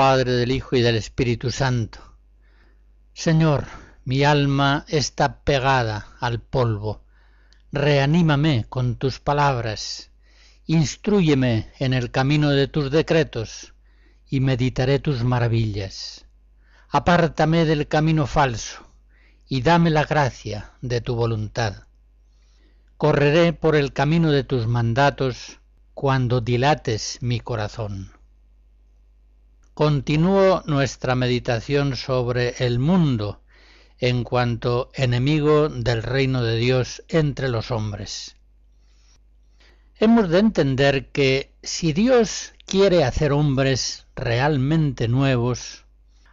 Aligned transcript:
Padre, 0.00 0.32
del 0.32 0.50
Hijo 0.50 0.76
y 0.76 0.80
del 0.80 0.96
Espíritu 0.96 1.50
Santo. 1.50 2.00
Señor, 3.12 3.66
mi 4.06 4.24
alma 4.24 4.86
está 4.88 5.42
pegada 5.44 6.16
al 6.20 6.40
polvo. 6.40 7.02
Reanímame 7.70 8.64
con 8.66 8.96
tus 8.96 9.20
palabras. 9.20 10.10
Instrúyeme 10.64 11.70
en 11.78 11.92
el 11.92 12.10
camino 12.10 12.48
de 12.48 12.66
tus 12.66 12.90
decretos 12.90 13.74
y 14.26 14.40
meditaré 14.40 15.00
tus 15.00 15.22
maravillas. 15.22 16.24
Apártame 16.88 17.66
del 17.66 17.86
camino 17.86 18.26
falso 18.26 18.80
y 19.50 19.60
dame 19.60 19.90
la 19.90 20.04
gracia 20.04 20.72
de 20.80 21.02
tu 21.02 21.14
voluntad. 21.14 21.74
Correré 22.96 23.52
por 23.52 23.76
el 23.76 23.92
camino 23.92 24.30
de 24.30 24.44
tus 24.44 24.66
mandatos 24.66 25.58
cuando 25.92 26.40
dilates 26.40 27.18
mi 27.20 27.38
corazón. 27.40 28.18
Continúo 29.80 30.62
nuestra 30.66 31.14
meditación 31.14 31.96
sobre 31.96 32.50
el 32.66 32.78
mundo 32.78 33.40
en 33.98 34.24
cuanto 34.24 34.90
enemigo 34.92 35.70
del 35.70 36.02
reino 36.02 36.42
de 36.42 36.58
Dios 36.58 37.02
entre 37.08 37.48
los 37.48 37.70
hombres. 37.70 38.36
Hemos 39.98 40.28
de 40.28 40.40
entender 40.40 41.08
que 41.12 41.54
si 41.62 41.94
Dios 41.94 42.52
quiere 42.66 43.04
hacer 43.04 43.32
hombres 43.32 44.04
realmente 44.14 45.08
nuevos, 45.08 45.86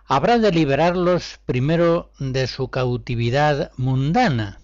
habrá 0.03 0.39
de 0.39 0.51
liberarlos 0.51 1.39
primero 1.45 2.11
de 2.19 2.47
su 2.47 2.67
cautividad 2.67 3.71
mundana. 3.77 4.59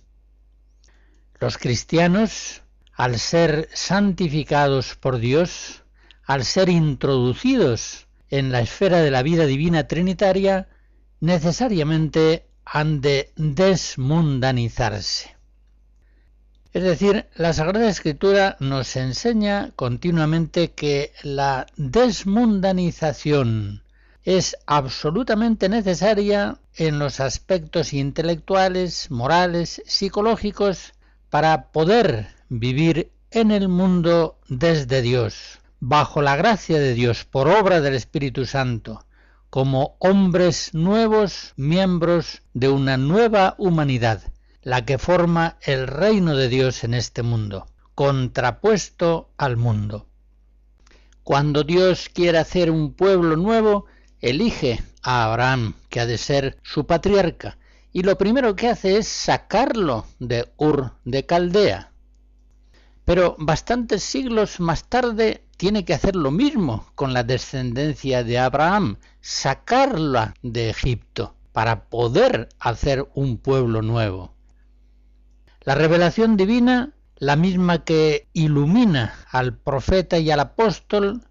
Los 1.40 1.58
cristianos, 1.58 2.64
al 2.92 3.18
ser 3.18 3.70
santificados 3.72 4.96
por 4.96 5.20
Dios, 5.20 5.84
al 6.26 6.44
ser 6.44 6.68
introducidos 6.68 8.08
en 8.34 8.52
la 8.52 8.60
esfera 8.62 9.02
de 9.02 9.12
la 9.12 9.22
vida 9.22 9.46
divina 9.46 9.88
trinitaria 9.88 10.68
necesariamente 11.20 12.48
han 12.66 13.00
de 13.00 13.32
desmundanizarse. 13.36 15.36
Es 16.72 16.82
decir, 16.82 17.28
la 17.36 17.54
Sagrada 17.54 17.88
Escritura 17.88 18.58
nos 18.60 18.96
enseña 18.96 19.72
continuamente 19.76 20.72
que 20.72 21.12
la 21.22 21.68
desmundanización 21.78 23.84
es 24.24 24.58
absolutamente 24.66 25.70
necesaria 25.70 26.58
en 26.76 26.98
los 26.98 27.20
aspectos 27.20 27.94
intelectuales, 27.94 29.12
morales, 29.12 29.84
psicológicos, 29.86 30.94
para 31.30 31.72
poder 31.72 32.30
vivir 32.50 33.12
en 33.30 33.52
el 33.52 33.68
mundo 33.68 34.40
desde 34.48 35.04
Dios, 35.04 35.60
bajo 35.86 36.22
la 36.22 36.38
gracia 36.38 36.80
de 36.80 36.94
Dios 36.94 37.26
por 37.26 37.50
obra 37.50 37.82
del 37.82 37.94
Espíritu 37.94 38.46
Santo, 38.46 39.06
como 39.50 39.98
hombres 40.00 40.74
nuevos, 40.74 41.52
miembros 41.58 42.42
de 42.54 42.70
una 42.70 42.96
nueva 42.96 43.56
humanidad, 43.58 44.22
la 44.62 44.86
que 44.86 44.98
forma 44.98 45.58
el 45.62 45.88
reino 45.88 46.38
de 46.38 46.48
Dios 46.48 46.86
en 46.86 46.94
este 46.94 47.22
mundo, 47.22 47.68
contrapuesto 47.96 49.34
al 49.36 49.58
mundo. 49.58 50.08
Cuando 51.22 51.66
Dios 51.66 52.08
quiere 52.08 52.38
hacer 52.38 52.72
un 52.72 52.94
pueblo 52.94 53.36
nuevo, 53.36 53.86
elige 54.22 54.82
a 55.02 55.26
Abraham, 55.26 55.74
que 55.90 56.00
ha 56.00 56.06
de 56.06 56.18
ser 56.18 56.60
su 56.64 56.86
patriarca, 56.86 57.58
y 57.92 58.04
lo 58.04 58.18
primero 58.18 58.56
que 58.56 58.70
hace 58.70 59.00
es 59.00 59.10
sacarlo 59.10 60.06
de 60.20 60.50
Ur 60.56 60.94
de 61.04 61.26
Caldea. 61.26 61.92
Pero 63.04 63.36
bastantes 63.38 64.02
siglos 64.02 64.62
más 64.62 64.86
tarde 64.86 65.43
tiene 65.64 65.86
que 65.86 65.94
hacer 65.94 66.18
lo 66.18 66.30
mismo 66.30 66.92
con 66.94 67.14
la 67.14 67.24
descendencia 67.24 68.26
de 68.26 68.38
Abraham, 68.38 68.98
sacarla 69.22 70.34
de 70.42 70.70
Egipto 70.70 71.36
para 71.54 71.86
poder 71.86 72.50
hacer 72.60 73.08
un 73.16 73.38
pueblo 73.38 73.82
nuevo. 73.82 74.34
La 75.62 75.76
revelación 75.76 76.36
divina, 76.36 76.92
la 77.16 77.38
misma 77.38 77.86
que 77.86 78.28
ilumina 78.34 79.14
al 79.32 79.56
profeta 79.56 80.20
y 80.20 80.32
al 80.32 80.42
apóstol, 80.42 81.24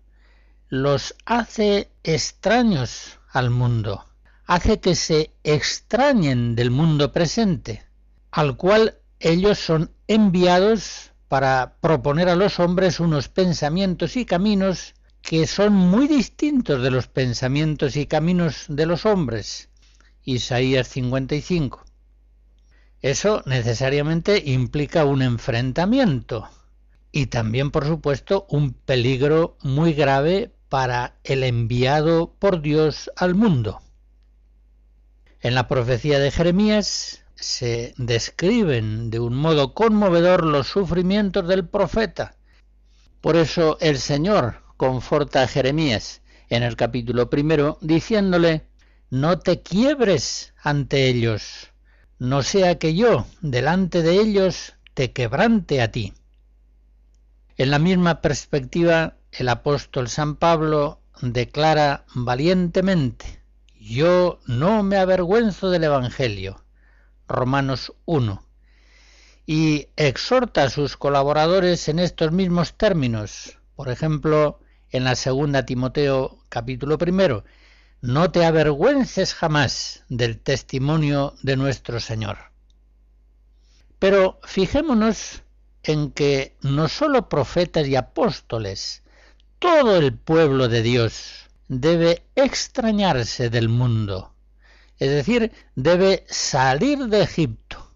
los 0.71 1.15
hace 1.27 1.91
extraños 2.03 3.19
al 3.33 3.51
mundo, 3.51 4.07
hace 4.47 4.81
que 4.81 4.95
se 4.95 5.35
extrañen 5.45 6.57
del 6.57 6.71
mundo 6.71 7.13
presente, 7.13 7.85
al 8.31 8.57
cual 8.57 8.97
ellos 9.21 9.59
son 9.59 9.91
enviados 10.07 11.12
para 11.33 11.79
proponer 11.81 12.29
a 12.29 12.37
los 12.37 12.61
hombres 12.61 13.01
unos 13.01 13.31
pensamientos 13.31 14.19
y 14.19 14.27
caminos 14.27 14.93
que 15.23 15.47
son 15.47 15.73
muy 15.73 16.07
distintos 16.07 16.83
de 16.83 16.91
los 16.91 17.07
pensamientos 17.09 17.97
y 17.97 18.05
caminos 18.05 18.67
de 18.69 18.85
los 18.85 19.07
hombres. 19.07 19.71
Isaías 20.25 20.89
55. 20.89 21.87
Eso 23.01 23.43
necesariamente 23.47 24.43
implica 24.45 25.07
un 25.07 25.23
enfrentamiento 25.23 26.51
y 27.13 27.29
también, 27.29 27.71
por 27.71 27.87
supuesto, 27.87 28.45
un 28.51 28.75
peligro 28.75 29.57
muy 29.63 29.95
grave 29.95 30.53
para 30.69 31.17
el 31.25 31.45
enviado 31.45 32.37
por 32.39 32.61
Dios 32.61 33.11
al 33.17 33.35
mundo. 33.35 33.81
En 35.41 35.55
la 35.55 35.67
profecía 35.67 36.19
de 36.19 36.31
Jeremías 36.31 37.22
se 37.43 37.95
describen 37.97 39.11
de 39.11 39.19
un 39.19 39.35
modo 39.35 39.75
conmovedor 39.75 40.45
los 40.45 40.69
sufrimientos 40.69 41.47
del 41.47 41.67
profeta. 41.67 42.37
Por 43.21 43.37
eso 43.37 43.79
el 43.81 43.99
Señor 43.99 44.63
conforta 44.77 45.43
a 45.43 45.49
Jeremías 45.49 46.23
en 46.49 46.63
el 46.63 46.77
capítulo 46.77 47.31
primero 47.31 47.79
diciéndole, 47.81 48.67
no 49.11 49.39
te 49.39 49.63
quiebres 49.63 50.55
ante 50.63 51.09
ellos, 51.09 51.71
no 52.19 52.43
sea 52.43 52.79
que 52.79 52.95
yo 52.95 53.27
delante 53.41 54.03
de 54.03 54.15
ellos 54.21 54.75
te 54.95 55.13
quebrante 55.13 55.83
a 55.83 55.91
ti. 55.91 56.15
En 57.57 57.71
la 57.71 57.79
misma 57.79 58.21
perspectiva, 58.21 59.17
el 59.33 59.49
apóstol 59.49 60.09
San 60.09 60.37
Pablo 60.37 61.01
declara 61.21 62.05
valientemente, 62.15 63.41
yo 63.79 64.39
no 64.47 64.83
me 64.83 64.97
avergüenzo 64.97 65.71
del 65.71 65.85
Evangelio, 65.85 66.62
Romanos 67.29 67.93
1, 68.05 68.43
y 69.47 69.89
exhorta 69.97 70.65
a 70.65 70.71
sus 70.71 70.97
colaboradores 70.97 71.89
en 71.89 71.99
estos 71.99 72.33
mismos 72.33 72.75
términos. 72.75 73.59
Por 73.75 73.89
ejemplo, 73.89 74.61
en 74.91 75.05
la 75.05 75.15
segunda 75.15 75.65
Timoteo 75.65 76.39
capítulo 76.49 76.99
primero, 76.99 77.45
no 78.01 78.31
te 78.31 78.45
avergüences 78.45 79.35
jamás 79.35 80.05
del 80.09 80.39
testimonio 80.39 81.35
de 81.43 81.57
nuestro 81.57 82.01
Señor. 82.01 82.39
Pero 83.99 84.41
fijémonos 84.43 85.43
en 85.83 86.11
que 86.11 86.57
no 86.61 86.89
sólo 86.89 87.29
profetas 87.29 87.87
y 87.87 87.97
apóstoles, 87.97 89.03
todo 89.59 89.97
el 89.97 90.17
pueblo 90.19 90.69
de 90.69 90.83
Dios 90.83 91.49
debe 91.69 92.27
extrañarse 92.35 93.49
del 93.49 93.69
mundo 93.69 94.32
es 95.03 95.11
decir, 95.11 95.51
debe 95.75 96.25
salir 96.29 97.09
de 97.09 97.23
Egipto. 97.23 97.91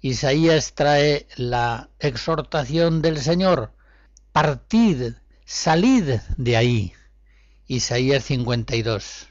Isaías 0.00 0.72
trae 0.72 1.26
la 1.36 1.90
exhortación 1.98 3.02
del 3.02 3.18
Señor, 3.18 3.74
partid, 4.32 5.16
salid 5.44 6.14
de 6.38 6.56
ahí. 6.56 6.92
Isaías 7.66 8.24
52. 8.24 9.28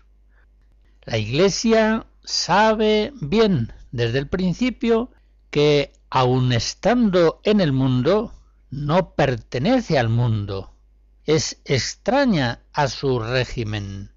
La 1.05 1.17
Iglesia 1.17 2.05
sabe 2.23 3.11
bien 3.21 3.73
desde 3.91 4.19
el 4.19 4.27
principio 4.27 5.09
que 5.49 5.93
aun 6.11 6.53
estando 6.53 7.39
en 7.43 7.59
el 7.59 7.71
mundo, 7.71 8.35
no 8.69 9.15
pertenece 9.15 9.97
al 9.97 10.09
mundo, 10.09 10.75
es 11.23 11.59
extraña 11.65 12.61
a 12.71 12.87
su 12.87 13.17
régimen 13.17 14.14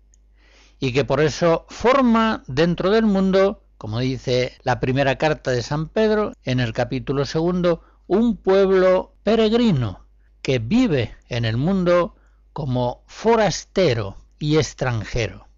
y 0.80 0.92
que 0.92 1.04
por 1.04 1.20
eso 1.20 1.66
forma 1.68 2.44
dentro 2.46 2.90
del 2.90 3.06
mundo, 3.06 3.62
como 3.78 4.00
dice 4.00 4.56
la 4.62 4.80
primera 4.80 5.16
carta 5.16 5.50
de 5.50 5.62
San 5.62 5.88
Pedro 5.88 6.32
en 6.44 6.60
el 6.60 6.72
capítulo 6.72 7.24
segundo, 7.24 7.82
un 8.06 8.36
pueblo 8.36 9.14
peregrino 9.22 10.06
que 10.42 10.58
vive 10.58 11.16
en 11.28 11.44
el 11.44 11.56
mundo 11.56 12.14
como 12.52 13.02
forastero 13.06 14.16
y 14.38 14.56
extranjero. 14.56 15.48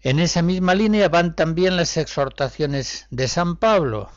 En 0.00 0.18
esa 0.18 0.42
misma 0.42 0.74
línea 0.74 1.08
van 1.08 1.36
también 1.36 1.76
las 1.76 1.96
exhortaciones 1.96 3.06
de 3.10 3.28
San 3.28 3.56
Pablo. 3.56 4.10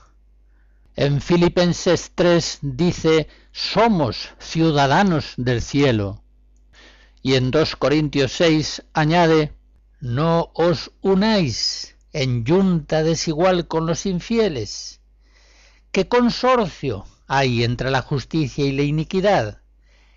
En 0.96 1.22
Filipenses 1.22 2.12
3 2.16 2.60
dice, 2.62 3.28
somos 3.52 4.30
ciudadanos 4.40 5.34
del 5.38 5.62
cielo. 5.62 6.24
Y 7.22 7.36
en 7.36 7.52
2 7.52 7.76
Corintios 7.76 8.32
6 8.32 8.84
añade, 8.94 9.54
no 10.00 10.52
os 10.54 10.92
unáis 11.02 11.96
en 12.12 12.46
yunta 12.46 13.04
desigual 13.04 13.68
con 13.68 13.86
los 13.86 14.06
infieles. 14.06 15.02
¿Qué 15.92 16.08
consorcio 16.08 17.06
hay 17.28 17.64
entre 17.64 17.90
la 17.92 18.02
justicia 18.02 18.66
y 18.66 18.72
la 18.72 18.84
iniquidad? 18.84 19.62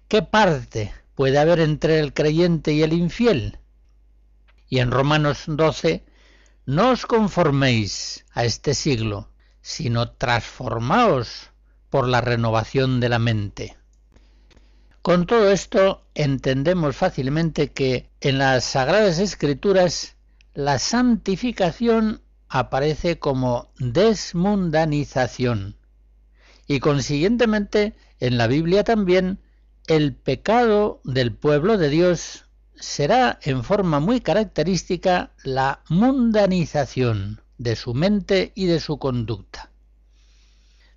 ¿Qué 0.09 0.23
parte 0.23 0.93
puede 1.15 1.39
haber 1.39 1.61
entre 1.61 2.01
el 2.01 2.13
creyente 2.13 2.73
y 2.73 2.83
el 2.83 2.93
infiel? 2.93 3.59
Y 4.69 4.81
en 4.81 4.91
Romanos 4.91 5.45
12, 5.47 6.05
no 6.67 6.91
os 6.91 7.07
conforméis 7.07 8.27
a 8.35 8.45
este 8.45 8.75
siglo, 8.75 9.31
sino 9.63 10.11
transformaos 10.11 11.51
por 11.89 12.07
la 12.07 12.21
renovación 12.21 13.01
de 13.01 13.09
la 13.09 13.19
mente. 13.19 13.78
Con 15.09 15.25
todo 15.25 15.51
esto 15.51 16.05
entendemos 16.15 16.95
fácilmente 16.95 17.73
que 17.73 18.11
en 18.21 18.37
las 18.37 18.63
Sagradas 18.63 19.19
Escrituras 19.19 20.17
la 20.53 20.79
santificación 20.79 22.21
aparece 22.51 23.19
como 23.19 23.73
desmundanización 23.79 25.79
y 26.67 26.81
consiguientemente 26.81 27.95
en 28.21 28.37
la 28.37 28.49
Biblia 28.49 28.85
también 28.85 29.41
el 29.87 30.15
pecado 30.15 31.01
del 31.05 31.35
pueblo 31.35 31.79
de 31.79 31.89
Dios 31.89 32.45
será 32.75 33.39
en 33.41 33.65
forma 33.65 34.01
muy 34.01 34.21
característica 34.21 35.33
la 35.43 35.81
mundanización 35.89 37.41
de 37.57 37.77
su 37.77 37.95
mente 37.95 38.53
y 38.55 38.67
de 38.67 38.79
su 38.79 38.99
conducta. 38.99 39.71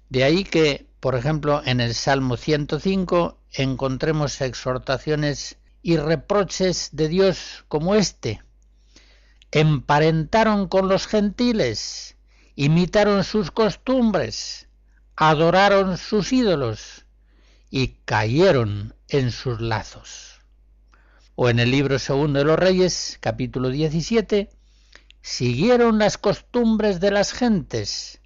De 0.10 0.26
ahí 0.26 0.44
que, 0.44 0.90
por 1.00 1.16
ejemplo, 1.16 1.62
en 1.64 1.80
el 1.80 1.94
Salmo 1.94 2.36
105 2.36 3.38
encontremos 3.54 4.42
exhortaciones 4.42 5.58
y 5.82 5.98
reproches 5.98 6.90
de 6.94 7.08
Dios 7.08 7.66
como 7.68 7.96
este. 7.96 8.42
Emparentaron 9.52 10.68
con 10.68 10.88
los 10.88 11.08
gentiles, 11.08 12.16
imitaron 12.56 13.24
sus 13.24 13.52
costumbres, 13.52 14.68
adoraron 15.16 15.98
sus 15.98 16.32
ídolos 16.32 17.06
y 17.70 17.90
cayeron 18.06 18.96
en 19.10 19.32
sus 19.32 19.60
lazos. 19.60 20.40
O 21.36 21.50
en 21.50 21.60
el 21.60 21.72
libro 21.72 22.00
segundo 22.00 22.40
de 22.40 22.46
los 22.46 22.60
Reyes, 22.60 23.18
capítulo 23.20 23.70
17, 23.70 24.50
siguieron 25.22 26.00
las 26.00 26.18
costumbres 26.18 27.00
de 27.00 27.12
las 27.12 27.34
gentes, 27.34 28.22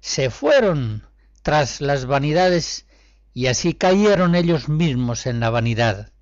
se 0.00 0.30
fueron 0.30 1.06
tras 1.42 1.80
las 1.80 2.06
vanidades 2.06 2.86
y 3.34 3.46
así 3.46 3.74
cayeron 3.74 4.34
ellos 4.34 4.68
mismos 4.68 5.26
en 5.26 5.40
la 5.40 5.50
vanidad, 5.50 6.12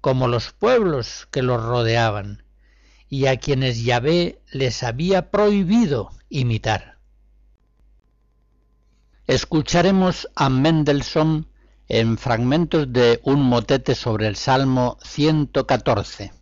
como 0.00 0.28
los 0.28 0.52
pueblos 0.52 1.28
que 1.30 1.42
los 1.42 1.62
rodeaban, 1.62 2.44
y 3.08 3.26
a 3.26 3.38
quienes 3.38 3.84
Yahvé 3.84 4.40
les 4.50 4.82
había 4.82 5.30
prohibido 5.30 6.10
imitar. 6.28 6.98
Escucharemos 9.26 10.28
a 10.34 10.48
Mendelssohn 10.48 11.46
en 11.88 12.18
fragmentos 12.18 12.92
de 12.92 13.20
un 13.22 13.42
motete 13.42 13.94
sobre 13.94 14.26
el 14.26 14.36
Salmo 14.36 14.98
114. 15.02 16.32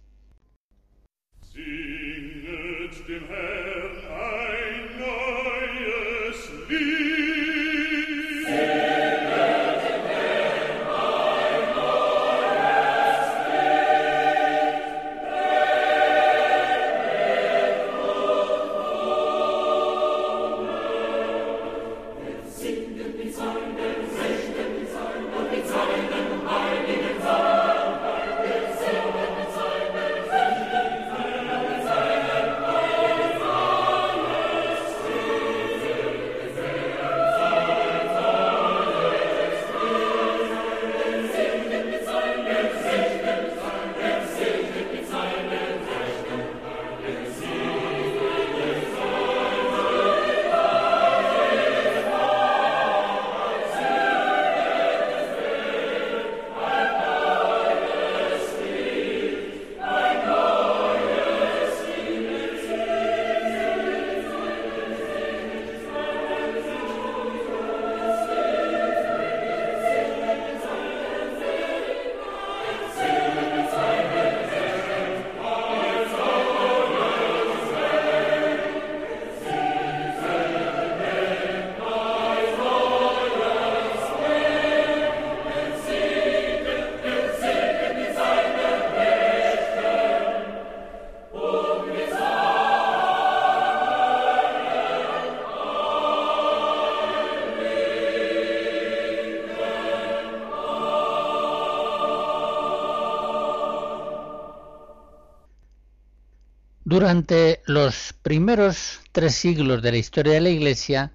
Durante 107.00 107.62
los 107.64 108.12
primeros 108.20 109.00
tres 109.12 109.34
siglos 109.34 109.80
de 109.80 109.90
la 109.90 109.96
historia 109.96 110.34
de 110.34 110.42
la 110.42 110.50
Iglesia, 110.50 111.12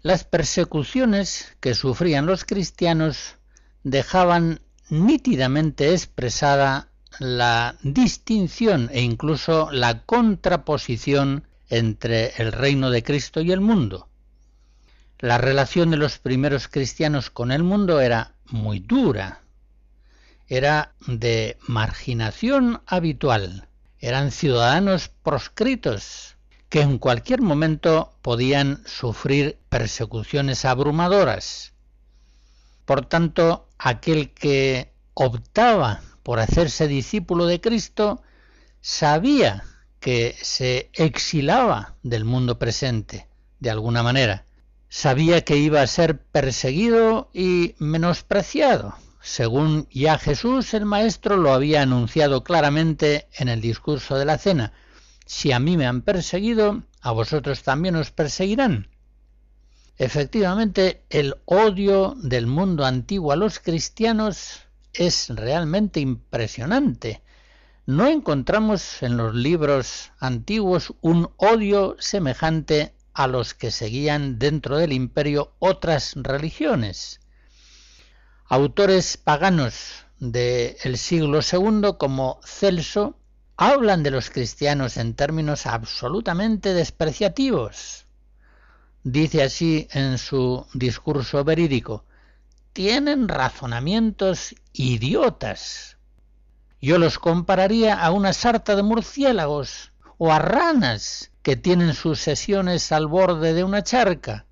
las 0.00 0.24
persecuciones 0.24 1.54
que 1.60 1.74
sufrían 1.74 2.24
los 2.24 2.46
cristianos 2.46 3.36
dejaban 3.84 4.62
nítidamente 4.88 5.92
expresada 5.92 6.88
la 7.18 7.76
distinción 7.82 8.88
e 8.94 9.02
incluso 9.02 9.70
la 9.70 10.04
contraposición 10.04 11.46
entre 11.68 12.32
el 12.38 12.50
reino 12.50 12.88
de 12.88 13.02
Cristo 13.02 13.42
y 13.42 13.52
el 13.52 13.60
mundo. 13.60 14.08
La 15.18 15.36
relación 15.36 15.90
de 15.90 15.98
los 15.98 16.16
primeros 16.16 16.66
cristianos 16.66 17.28
con 17.28 17.52
el 17.52 17.62
mundo 17.62 18.00
era 18.00 18.36
muy 18.46 18.78
dura, 18.78 19.42
era 20.48 20.94
de 21.06 21.58
marginación 21.68 22.80
habitual 22.86 23.66
eran 24.00 24.30
ciudadanos 24.30 25.08
proscritos 25.22 26.36
que 26.68 26.80
en 26.80 26.98
cualquier 26.98 27.42
momento 27.42 28.14
podían 28.22 28.82
sufrir 28.86 29.58
persecuciones 29.68 30.64
abrumadoras. 30.64 31.74
Por 32.84 33.06
tanto, 33.06 33.68
aquel 33.78 34.32
que 34.32 34.92
optaba 35.14 36.00
por 36.22 36.38
hacerse 36.38 36.86
discípulo 36.86 37.46
de 37.46 37.60
Cristo 37.60 38.22
sabía 38.80 39.64
que 39.98 40.36
se 40.40 40.90
exilaba 40.94 41.96
del 42.02 42.24
mundo 42.24 42.58
presente, 42.58 43.28
de 43.58 43.70
alguna 43.70 44.02
manera. 44.02 44.46
Sabía 44.88 45.42
que 45.42 45.56
iba 45.56 45.82
a 45.82 45.86
ser 45.86 46.20
perseguido 46.22 47.30
y 47.34 47.74
menospreciado, 47.78 48.94
según 49.20 49.86
ya 49.90 50.18
Jesús 50.18 50.72
el 50.74 50.86
Maestro 50.86 51.36
lo 51.36 51.52
había 51.52 51.82
anunciado 51.82 52.42
claramente 52.42 53.28
en 53.34 53.48
el 53.48 53.60
discurso 53.60 54.16
de 54.16 54.24
la 54.24 54.38
cena. 54.38 54.72
Si 55.26 55.52
a 55.52 55.60
mí 55.60 55.76
me 55.76 55.86
han 55.86 56.02
perseguido, 56.02 56.82
a 57.00 57.12
vosotros 57.12 57.62
también 57.62 57.96
os 57.96 58.10
perseguirán. 58.10 58.88
Efectivamente, 59.98 61.04
el 61.10 61.36
odio 61.44 62.14
del 62.16 62.46
mundo 62.46 62.86
antiguo 62.86 63.32
a 63.32 63.36
los 63.36 63.60
cristianos 63.60 64.62
es 64.94 65.28
realmente 65.28 66.00
impresionante. 66.00 67.22
no 67.86 68.06
encontramos 68.06 69.02
en 69.02 69.16
los 69.16 69.34
libros 69.34 70.12
antiguos 70.18 70.94
un 71.00 71.30
odio 71.36 71.96
semejante 71.98 72.94
a 73.12 73.26
los 73.26 73.52
que 73.52 73.70
seguían 73.70 74.38
dentro 74.38 74.78
del 74.78 74.92
imperio 74.92 75.52
otras 75.58 76.14
religiones. 76.14 77.20
Autores 78.52 79.16
paganos 79.16 80.06
del 80.18 80.98
siglo 80.98 81.38
II 81.38 81.92
como 81.96 82.40
Celso 82.44 83.16
hablan 83.56 84.02
de 84.02 84.10
los 84.10 84.28
cristianos 84.30 84.96
en 84.96 85.14
términos 85.14 85.66
absolutamente 85.66 86.74
despreciativos. 86.74 88.06
Dice 89.04 89.44
así 89.44 89.86
en 89.92 90.18
su 90.18 90.66
discurso 90.74 91.44
verídico, 91.44 92.04
tienen 92.72 93.28
razonamientos 93.28 94.56
idiotas. 94.72 95.96
Yo 96.80 96.98
los 96.98 97.20
compararía 97.20 98.02
a 98.02 98.10
una 98.10 98.32
sarta 98.32 98.74
de 98.74 98.82
murciélagos 98.82 99.92
o 100.18 100.32
a 100.32 100.40
ranas 100.40 101.30
que 101.42 101.54
tienen 101.54 101.94
sus 101.94 102.18
sesiones 102.18 102.90
al 102.90 103.06
borde 103.06 103.54
de 103.54 103.62
una 103.62 103.84
charca, 103.84 104.46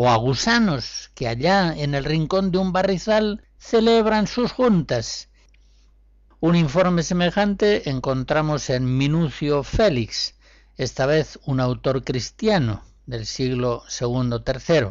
o 0.00 0.08
a 0.08 0.14
gusanos 0.14 1.10
que 1.16 1.26
allá 1.26 1.74
en 1.76 1.92
el 1.92 2.04
rincón 2.04 2.52
de 2.52 2.58
un 2.58 2.72
barrizal 2.72 3.42
celebran 3.58 4.28
sus 4.28 4.52
juntas. 4.52 5.28
Un 6.38 6.54
informe 6.54 7.02
semejante 7.02 7.90
encontramos 7.90 8.70
en 8.70 8.96
Minucio 8.96 9.64
Félix, 9.64 10.36
esta 10.76 11.04
vez 11.04 11.40
un 11.46 11.58
autor 11.58 12.04
cristiano 12.04 12.84
del 13.06 13.26
siglo 13.26 13.82
II 14.00 14.36
III. 14.46 14.90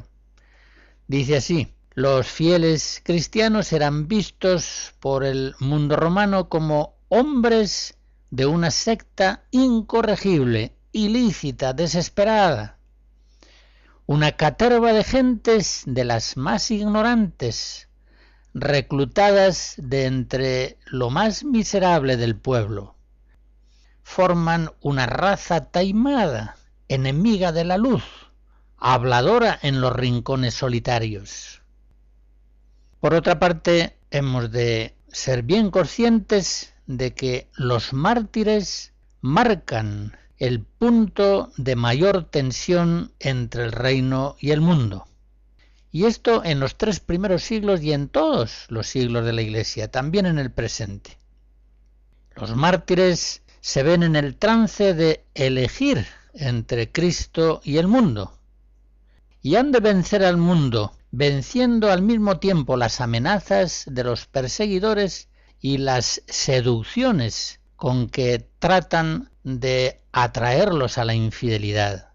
Dice 1.07 1.37
así, 1.37 1.73
los 1.93 2.27
fieles 2.27 2.99
cristianos 3.01 3.71
eran 3.71 4.09
vistos 4.09 4.93
por 4.99 5.23
el 5.23 5.55
mundo 5.59 5.95
romano 5.95 6.49
como 6.49 6.97
hombres 7.07 7.97
de 8.29 8.45
una 8.45 8.71
secta 8.71 9.45
incorregible, 9.51 10.75
ilícita, 10.91 11.71
desesperada. 11.71 12.76
Una 14.07 14.31
caterva 14.31 14.93
de 14.93 15.03
gentes 15.03 15.83
de 15.85 16.05
las 16.05 16.37
más 16.37 16.71
ignorantes, 16.71 17.89
reclutadas 18.53 19.73
de 19.77 20.05
entre 20.05 20.77
lo 20.85 21.09
más 21.09 21.43
miserable 21.43 22.15
del 22.15 22.37
pueblo. 22.37 22.95
Forman 24.03 24.71
una 24.79 25.07
raza 25.07 25.71
taimada, 25.71 26.55
enemiga 26.87 27.51
de 27.51 27.65
la 27.65 27.77
luz, 27.77 28.05
habladora 28.77 29.59
en 29.61 29.81
los 29.81 29.91
rincones 29.91 30.53
solitarios. 30.53 31.61
Por 33.01 33.13
otra 33.13 33.39
parte, 33.39 33.97
hemos 34.09 34.51
de 34.51 34.95
ser 35.09 35.43
bien 35.43 35.69
conscientes 35.69 36.73
de 36.85 37.13
que 37.13 37.49
los 37.55 37.91
mártires 37.91 38.93
marcan 39.19 40.15
el 40.37 40.61
punto 40.61 41.51
de 41.57 41.75
mayor 41.75 42.25
tensión 42.25 43.11
entre 43.19 43.65
el 43.65 43.71
reino 43.71 44.35
y 44.39 44.51
el 44.51 44.61
mundo. 44.61 45.07
Y 45.91 46.05
esto 46.05 46.43
en 46.43 46.59
los 46.59 46.77
tres 46.77 46.99
primeros 46.99 47.43
siglos 47.43 47.81
y 47.81 47.93
en 47.93 48.09
todos 48.09 48.65
los 48.69 48.87
siglos 48.87 49.25
de 49.25 49.33
la 49.33 49.41
Iglesia, 49.41 49.89
también 49.89 50.25
en 50.25 50.37
el 50.37 50.51
presente. 50.51 51.17
Los 52.35 52.55
mártires 52.55 53.41
se 53.61 53.83
ven 53.83 54.03
en 54.03 54.15
el 54.15 54.35
trance 54.35 54.93
de 54.93 55.25
elegir 55.33 56.05
entre 56.33 56.91
Cristo 56.91 57.61
y 57.63 57.77
el 57.77 57.87
mundo. 57.87 58.37
Y 59.41 59.55
han 59.55 59.71
de 59.71 59.79
vencer 59.79 60.23
al 60.23 60.37
mundo 60.37 60.93
venciendo 61.11 61.91
al 61.91 62.01
mismo 62.01 62.39
tiempo 62.39 62.77
las 62.77 63.01
amenazas 63.01 63.85
de 63.87 64.03
los 64.03 64.27
perseguidores 64.27 65.29
y 65.59 65.77
las 65.77 66.21
seducciones 66.27 67.59
con 67.75 68.09
que 68.09 68.47
tratan 68.59 69.31
de 69.43 70.01
atraerlos 70.23 70.97
a 70.97 71.05
la 71.05 71.13
infidelidad. 71.13 72.09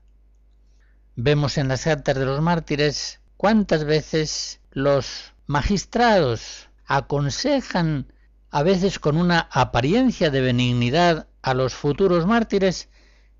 Vemos 1.14 1.56
en 1.56 1.68
las 1.68 1.84
cartas 1.84 2.16
de 2.16 2.26
los 2.26 2.40
mártires 2.40 3.20
cuántas 3.36 3.84
veces 3.84 4.60
los 4.72 5.32
magistrados 5.46 6.68
aconsejan, 6.84 8.12
a 8.50 8.64
veces 8.64 8.98
con 8.98 9.16
una 9.16 9.48
apariencia 9.52 10.30
de 10.30 10.40
benignidad, 10.40 11.28
a 11.42 11.54
los 11.54 11.74
futuros 11.74 12.26
mártires 12.26 12.88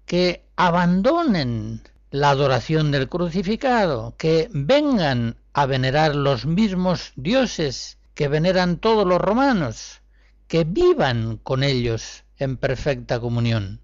que 0.07 0.47
abandonen 0.55 1.83
la 2.13 2.31
adoración 2.31 2.93
del 2.93 3.09
crucificado, 3.09 4.15
que 4.17 4.49
vengan 4.53 5.39
a 5.55 5.67
venerar 5.67 6.15
los 6.15 6.47
mismos 6.47 7.13
dioses 7.17 7.99
que 8.15 8.29
veneran 8.29 8.77
todos 8.77 9.07
los 9.07 9.21
romanos, 9.21 10.03
que 10.47 10.63
vivan 10.63 11.39
con 11.39 11.65
ellos 11.65 12.23
en 12.39 12.57
perfecta 12.57 13.19
comunión. 13.19 13.82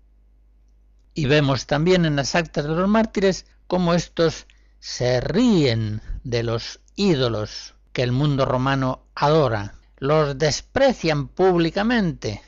Y 1.18 1.26
vemos 1.26 1.66
también 1.66 2.04
en 2.04 2.14
las 2.14 2.36
actas 2.36 2.62
de 2.62 2.76
los 2.76 2.88
mártires 2.88 3.44
cómo 3.66 3.92
éstos 3.92 4.46
se 4.78 5.20
ríen 5.20 6.00
de 6.22 6.44
los 6.44 6.78
ídolos 6.94 7.74
que 7.92 8.04
el 8.04 8.12
mundo 8.12 8.44
romano 8.44 9.02
adora, 9.16 9.74
los 9.96 10.38
desprecian 10.38 11.26
públicamente, 11.26 12.40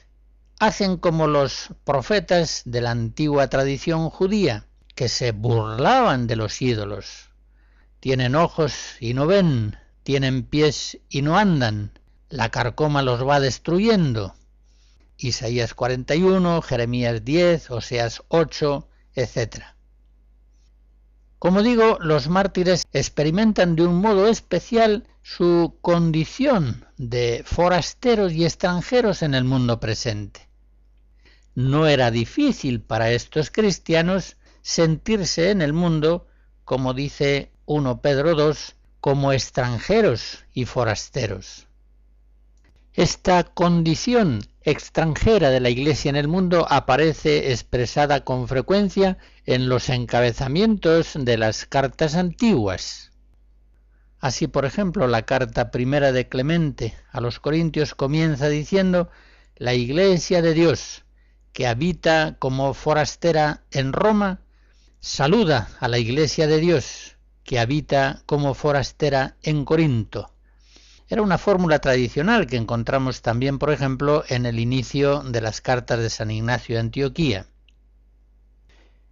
hacen 0.61 0.99
como 0.99 1.27
los 1.27 1.71
profetas 1.83 2.63
de 2.65 2.81
la 2.81 2.93
antigua 2.93 3.49
tradición 3.49 4.09
judía, 4.09 4.67
que 4.95 5.09
se 5.09 5.33
burlaban 5.33 6.29
de 6.29 6.37
los 6.37 6.63
ídolos, 6.63 7.31
tienen 7.99 8.37
ojos 8.37 8.95
y 9.01 9.15
no 9.15 9.27
ven, 9.27 9.79
tienen 10.05 10.45
pies 10.45 10.97
y 11.09 11.23
no 11.23 11.37
andan, 11.37 11.99
la 12.29 12.51
carcoma 12.51 13.03
los 13.03 13.27
va 13.27 13.41
destruyendo. 13.41 14.37
Isaías 15.23 15.75
41, 15.75 16.63
Jeremías 16.63 17.25
10, 17.25 17.71
Oseas 17.71 18.23
8, 18.29 18.89
etc. 19.15 19.65
Como 21.39 21.63
digo, 21.63 21.99
los 22.01 22.29
mártires 22.29 22.87
experimentan 22.93 23.77
de 23.77 23.87
un 23.87 23.97
modo 23.97 24.29
especial 24.29 25.07
su 25.23 25.77
condición 25.83 26.87
de 26.97 27.43
forasteros 27.45 28.33
y 28.33 28.45
extranjeros 28.45 29.23
en 29.23 29.35
el 29.35 29.45
mundo 29.45 29.79
presente. 29.81 30.49
No 31.55 31.87
era 31.87 32.11
difícil 32.11 32.81
para 32.81 33.11
estos 33.11 33.51
cristianos 33.51 34.37
sentirse 34.63 35.51
en 35.51 35.63
el 35.63 35.73
mundo, 35.73 36.27
como 36.65 36.95
dice 36.95 37.53
1 37.67 38.01
Pedro 38.01 38.35
2 38.35 38.77
como 39.01 39.33
extranjeros 39.33 40.45
y 40.53 40.65
forasteros. 40.65 41.67
Esta 42.95 43.45
condición 43.45 44.41
extranjera 44.63 45.51
de 45.51 45.61
la 45.61 45.71
Iglesia 45.71 46.09
en 46.09 46.17
el 46.17 46.27
mundo 46.27 46.67
aparece 46.69 47.53
expresada 47.53 48.25
con 48.25 48.49
frecuencia 48.49 49.17
en 49.47 49.69
los 49.69 49.89
encabezamientos 49.89 51.13
de 51.15 51.39
las 51.39 51.67
cartas 51.67 52.17
antiguas. 52.17 53.13
Así, 54.19 54.49
por 54.49 54.65
ejemplo, 54.65 55.07
la 55.07 55.23
carta 55.23 55.71
primera 55.71 56.11
de 56.11 56.29
Clemente 56.29 56.95
a 57.13 57.21
los 57.21 57.39
Corintios 57.39 57.95
comienza 57.95 58.49
diciendo 58.49 59.09
la 59.55 59.75
Iglesia 59.75 60.43
de 60.43 60.53
Dios, 60.53 61.05
que 61.53 61.69
habita 61.69 62.37
como 62.41 62.75
forastera 62.75 63.63
en 63.71 63.93
Roma, 63.93 64.41
saluda 64.99 65.71
a 65.79 65.87
la 65.87 65.99
Iglesia 65.99 66.49
de 66.49 66.59
Dios, 66.59 67.17
que 67.45 67.61
habita 67.61 68.23
como 68.27 68.55
forastera 68.55 69.37
en 69.43 69.65
Corinto. 69.65 70.33
Era 71.11 71.23
una 71.23 71.39
fórmula 71.39 71.81
tradicional 71.81 72.47
que 72.47 72.57
encontramos 72.57 73.21
también, 73.21 73.59
por 73.59 73.73
ejemplo, 73.73 74.23
en 74.29 74.47
el 74.47 74.61
inicio 74.61 75.25
de 75.25 75.41
las 75.41 75.61
cartas 75.61 75.99
de 75.99 76.09
San 76.09 76.31
Ignacio 76.31 76.77
de 76.77 76.83
Antioquía. 76.83 77.47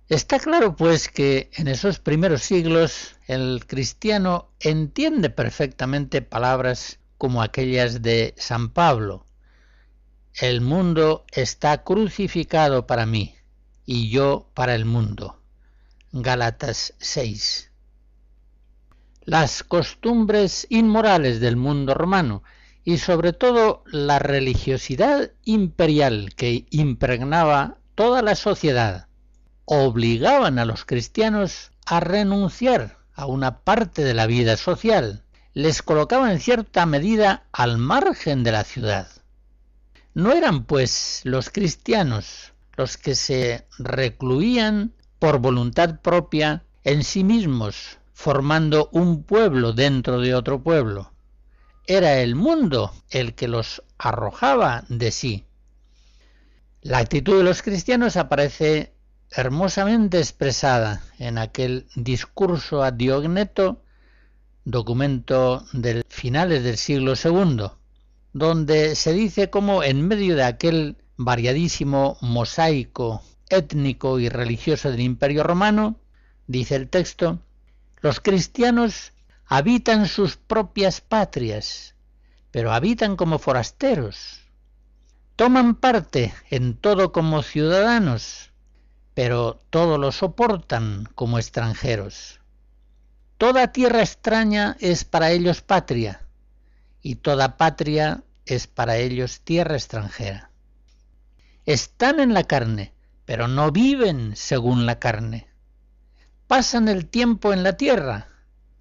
Está 0.09 0.39
claro, 0.39 0.77
pues, 0.77 1.09
que 1.09 1.51
en 1.55 1.67
esos 1.67 1.99
primeros 1.99 2.43
siglos 2.43 3.17
el 3.27 3.67
cristiano 3.67 4.53
entiende 4.61 5.29
perfectamente 5.29 6.23
palabras 6.23 7.01
como 7.19 7.43
aquellas 7.43 8.01
de 8.01 8.33
San 8.37 8.71
Pablo. 8.71 9.27
El 10.35 10.61
mundo 10.61 11.27
está 11.33 11.83
crucificado 11.83 12.87
para 12.87 13.07
mí 13.07 13.35
y 13.85 14.09
yo 14.09 14.49
para 14.55 14.77
el 14.77 14.85
mundo. 14.85 15.43
Gálatas 16.13 16.95
6 16.99 17.68
las 19.29 19.63
costumbres 19.63 20.67
inmorales 20.71 21.39
del 21.39 21.57
mundo 21.57 21.93
romano 21.93 22.43
y 22.83 22.97
sobre 22.97 23.35
todo 23.35 23.85
la 23.85 24.19
religiosidad 24.19 25.33
imperial 25.45 26.33
que 26.35 26.65
impregnaba 26.71 27.77
toda 27.95 28.23
la 28.23 28.35
sociedad 28.35 29.07
obligaban 29.67 30.59
a 30.59 30.65
los 30.65 30.87
cristianos 30.87 31.73
a 31.85 32.01
renunciar 32.01 32.97
a 33.13 33.27
una 33.27 33.59
parte 33.59 34.03
de 34.03 34.15
la 34.15 34.27
vida 34.27 34.57
social, 34.57 35.25
les 35.53 35.83
colocaban 35.83 36.31
en 36.31 36.41
cierta 36.41 36.87
medida 36.87 37.45
al 37.53 37.77
margen 37.77 38.45
de 38.45 38.53
la 38.53 38.65
ciudad. 38.65 39.09
No 40.15 40.33
eran 40.33 40.65
pues 40.65 41.21
los 41.25 41.51
cristianos 41.51 42.55
los 42.79 42.97
que 42.97 43.15
se 43.15 43.67
recluían 43.79 44.95
por 45.19 45.39
voluntad 45.39 46.01
propia 46.01 46.65
en 46.83 47.05
sí 47.05 47.25
mismos 47.25 47.99
formando 48.19 48.89
un 48.91 49.23
pueblo 49.23 49.73
dentro 49.73 50.21
de 50.21 50.35
otro 50.35 50.61
pueblo. 50.61 51.13
Era 51.87 52.19
el 52.19 52.35
mundo 52.35 52.93
el 53.11 53.37
que 53.37 53.47
los 53.47 53.85
arrojaba 53.97 54.85
de 54.89 55.13
sí. 55.13 55.47
La 56.83 56.99
actitud 56.99 57.39
de 57.39 57.45
los 57.45 57.63
cristianos 57.63 58.17
aparece 58.17 58.93
hermosamente 59.31 60.19
expresada 60.19 61.01
en 61.21 61.39
aquel 61.39 61.87
discurso 61.95 62.83
a 62.83 62.91
Diogneto, 62.91 63.85
documento 64.65 65.65
del 65.73 66.03
finales 66.09 66.65
del 66.65 66.77
siglo 66.77 67.13
II, 67.15 67.69
donde 68.33 68.97
se 68.97 69.13
dice 69.13 69.49
cómo 69.49 69.85
en 69.85 70.09
medio 70.09 70.35
de 70.35 70.43
aquel 70.43 70.97
variadísimo 71.17 72.19
mosaico 72.21 73.23
étnico 73.49 74.19
y 74.19 74.29
religioso 74.29 74.91
del 74.91 75.03
Imperio 75.03 75.45
Romano, 75.45 76.01
dice 76.49 76.75
el 76.75 76.89
texto, 76.89 77.45
los 78.01 78.21
cristianos 78.21 79.13
habitan 79.47 80.07
sus 80.07 80.37
propias 80.37 81.01
patrias, 81.01 81.95
pero 82.51 82.73
habitan 82.73 83.17
como 83.17 83.39
forasteros. 83.39 84.41
Toman 85.37 85.75
parte 85.75 86.35
en 86.51 86.77
todo 86.77 87.13
como 87.13 87.43
ciudadanos, 87.43 88.53
pero 89.15 89.61
todo 89.71 89.99
lo 89.99 90.13
soportan 90.13 91.09
como 91.15 91.39
extranjeros. 91.39 92.41
Toda 93.37 93.73
tierra 93.73 94.01
extraña 94.01 94.77
es 94.81 95.05
para 95.05 95.31
ellos 95.31 95.63
patria, 95.63 96.27
y 97.03 97.17
toda 97.17 97.57
patria 97.57 98.23
es 98.47 98.67
para 98.67 98.97
ellos 98.97 99.41
tierra 99.41 99.75
extranjera. 99.75 100.51
Están 101.67 102.19
en 102.19 102.35
la 102.35 102.45
carne, 102.45 102.93
pero 103.25 103.47
no 103.47 103.71
viven 103.71 104.35
según 104.37 104.87
la 104.87 104.99
carne. 104.99 105.48
Pasan 106.49 106.89
el 106.89 107.05
tiempo 107.05 107.53
en 107.53 107.63
la 107.63 107.75
tierra, 107.75 108.29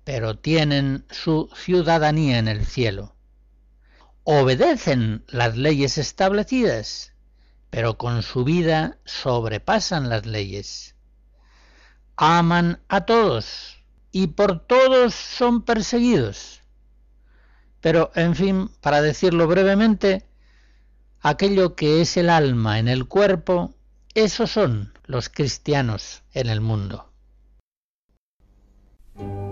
pero 0.05 0.39
tienen 0.39 1.05
su 1.09 1.49
ciudadanía 1.53 2.39
en 2.39 2.47
el 2.47 2.65
cielo. 2.65 3.13
Obedecen 4.23 5.25
las 5.27 5.57
leyes 5.57 5.97
establecidas, 5.97 7.11
pero 7.69 7.97
con 7.97 8.23
su 8.23 8.45
vida 8.45 8.99
sobrepasan 9.03 10.07
las 10.07 10.25
leyes. 10.25 10.95
Aman 12.15 12.79
a 12.87 13.01
todos 13.01 13.83
y 14.13 14.27
por 14.27 14.65
todos 14.65 15.13
son 15.13 15.63
perseguidos. 15.63 16.61
Pero, 17.81 18.11
en 18.15 18.33
fin, 18.35 18.71
para 18.79 19.01
decirlo 19.01 19.45
brevemente, 19.45 20.25
aquello 21.19 21.75
que 21.75 21.99
es 21.99 22.15
el 22.15 22.29
alma 22.29 22.79
en 22.79 22.87
el 22.87 23.09
cuerpo, 23.09 23.75
esos 24.13 24.51
son 24.51 24.93
los 25.03 25.27
cristianos 25.27 26.23
en 26.31 26.47
el 26.47 26.61
mundo. 26.61 27.11
Bye. 29.17 29.46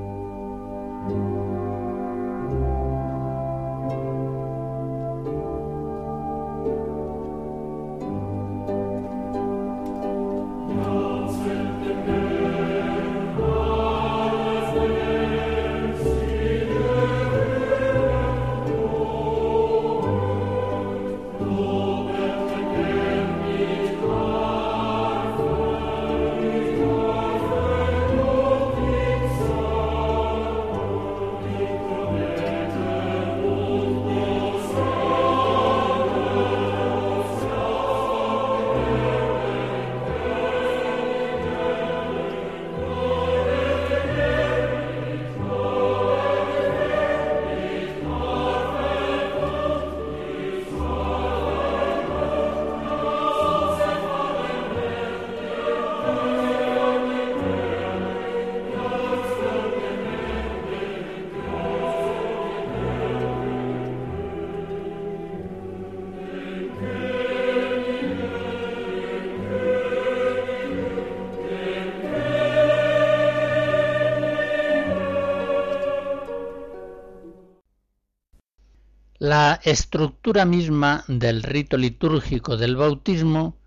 Estructura 79.63 80.45
misma 80.45 81.03
del 81.07 81.43
rito 81.43 81.77
litúrgico 81.77 82.57
del 82.57 82.75
bautismo 82.75 83.57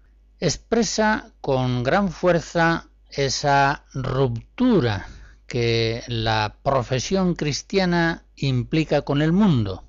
expresa 0.41 1.33
con 1.41 1.83
gran 1.83 2.11
fuerza 2.11 2.89
esa 3.11 3.85
ruptura 3.95 5.07
que 5.47 6.03
la 6.07 6.57
profesión 6.63 7.35
cristiana 7.35 8.25
implica 8.37 9.03
con 9.03 9.23
el 9.23 9.33
mundo. 9.33 9.85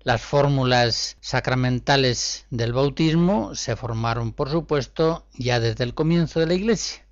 Las 0.00 0.22
fórmulas 0.22 1.16
sacramentales 1.20 2.46
del 2.50 2.72
bautismo 2.72 3.54
se 3.54 3.74
formaron, 3.74 4.32
por 4.32 4.50
supuesto, 4.50 5.26
ya 5.34 5.60
desde 5.60 5.84
el 5.84 5.94
comienzo 5.94 6.40
de 6.40 6.46
la 6.46 6.54
Iglesia. 6.54 7.06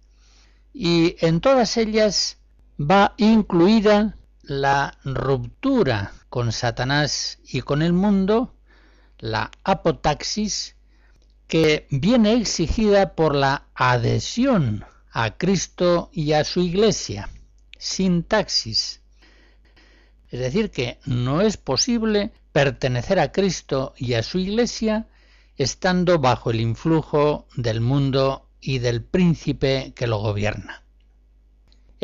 Y 0.72 1.16
en 1.20 1.40
todas 1.40 1.76
ellas 1.76 2.38
va 2.78 3.14
incluida 3.16 4.16
la 4.42 4.98
ruptura 5.04 6.12
con 6.32 6.50
Satanás 6.50 7.40
y 7.44 7.60
con 7.60 7.82
el 7.82 7.92
mundo, 7.92 8.54
la 9.18 9.50
apotaxis, 9.64 10.76
que 11.46 11.86
viene 11.90 12.32
exigida 12.32 13.14
por 13.14 13.34
la 13.34 13.66
adhesión 13.74 14.86
a 15.10 15.36
Cristo 15.36 16.08
y 16.10 16.32
a 16.32 16.44
su 16.44 16.60
iglesia, 16.60 17.28
sintaxis. 17.76 19.02
Es 20.30 20.40
decir, 20.40 20.70
que 20.70 21.00
no 21.04 21.42
es 21.42 21.58
posible 21.58 22.32
pertenecer 22.50 23.20
a 23.20 23.30
Cristo 23.30 23.92
y 23.98 24.14
a 24.14 24.22
su 24.22 24.38
iglesia 24.38 25.08
estando 25.58 26.18
bajo 26.18 26.50
el 26.50 26.62
influjo 26.62 27.46
del 27.56 27.82
mundo 27.82 28.48
y 28.58 28.78
del 28.78 29.04
príncipe 29.04 29.92
que 29.94 30.06
lo 30.06 30.16
gobierna. 30.16 30.81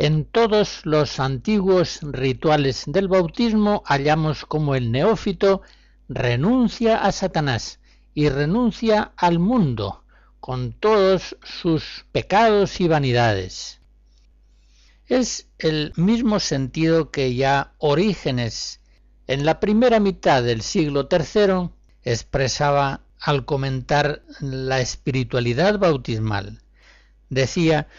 En 0.01 0.23
todos 0.23 0.85
los 0.85 1.19
antiguos 1.19 1.99
rituales 2.01 2.83
del 2.87 3.09
bautismo 3.09 3.83
hallamos 3.85 4.45
como 4.45 4.75
el 4.75 4.93
neófito 4.93 5.61
renuncia 6.07 7.03
a 7.03 7.11
Satanás 7.11 7.81
y 8.13 8.29
renuncia 8.29 9.11
al 9.17 9.39
mundo 9.39 10.05
con 10.39 10.71
todos 10.71 11.35
sus 11.43 12.05
pecados 12.13 12.79
y 12.79 12.87
vanidades. 12.87 13.81
Es 15.05 15.49
el 15.57 15.91
mismo 15.97 16.39
sentido 16.39 17.11
que 17.11 17.35
ya 17.35 17.73
Orígenes 17.77 18.79
en 19.27 19.43
la 19.43 19.59
primera 19.59 19.99
mitad 19.99 20.41
del 20.43 20.61
siglo 20.61 21.09
III 21.11 21.71
expresaba 22.03 23.01
al 23.19 23.43
comentar 23.43 24.23
la 24.39 24.79
espiritualidad 24.79 25.77
bautismal. 25.77 26.61
Decía 27.29 27.89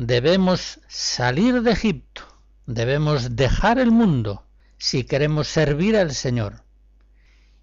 debemos 0.00 0.80
salir 0.88 1.60
de 1.60 1.72
Egipto, 1.72 2.22
debemos 2.64 3.36
dejar 3.36 3.78
el 3.78 3.90
mundo 3.90 4.46
si 4.78 5.04
queremos 5.04 5.46
servir 5.46 5.94
al 5.94 6.14
Señor. 6.14 6.64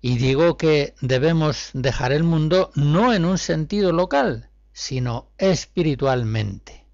Y 0.01 0.19
digo 0.19 0.55
que 0.55 0.93
debemos 1.01 1.71
dejar 1.73 2.11
el 2.11 2.23
mundo 2.23 2.69
no 2.75 3.11
en 3.11 3.25
un 3.25 3.39
sentido 3.39 3.91
local, 3.91 4.51
sino 4.71 5.31
espiritualmente. 5.39 6.85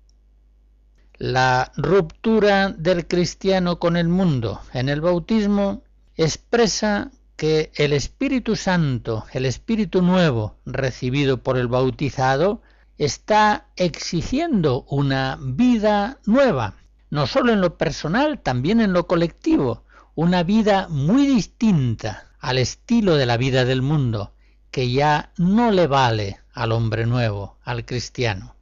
La 1.18 1.74
ruptura 1.76 2.70
del 2.70 3.06
cristiano 3.06 3.80
con 3.80 3.98
el 3.98 4.08
mundo 4.08 4.62
en 4.72 4.88
el 4.88 5.02
bautismo 5.02 5.84
expresa 6.16 7.12
que 7.36 7.70
el 7.76 7.92
Espíritu 7.92 8.56
Santo, 8.56 9.26
el 9.34 9.46
Espíritu 9.46 10.02
nuevo 10.02 10.56
recibido 10.66 11.44
por 11.44 11.58
el 11.58 11.68
bautizado, 11.68 12.62
está 12.98 13.68
exigiendo 13.76 14.86
una 14.90 15.38
vida 15.42 16.20
nueva, 16.26 16.76
no 17.10 17.28
solo 17.28 17.54
en 17.54 17.62
lo 17.62 17.78
personal, 17.78 18.40
también 18.42 18.82
en 18.82 18.94
lo 18.94 19.08
colectivo, 19.08 19.84
una 20.16 20.44
vida 20.44 20.88
muy 20.90 21.26
distinta 21.26 22.32
al 22.40 22.58
estilo 22.58 23.16
de 23.16 23.26
la 23.26 23.38
vida 23.38 23.66
del 23.66 23.82
mundo, 23.82 24.34
que 24.72 24.92
ya 24.92 25.32
no 25.38 25.72
le 25.72 25.88
vale 25.88 26.40
al 26.54 26.72
hombre 26.72 27.06
nuevo, 27.06 27.58
al 27.64 27.86
cristiano. 27.86 28.56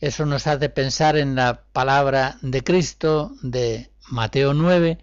Eso 0.00 0.26
nos 0.26 0.46
hace 0.46 0.68
pensar 0.68 1.16
en 1.16 1.34
la 1.34 1.64
palabra 1.72 2.38
de 2.42 2.62
Cristo 2.62 3.32
de 3.42 3.90
Mateo 4.08 4.54
9, 4.54 4.98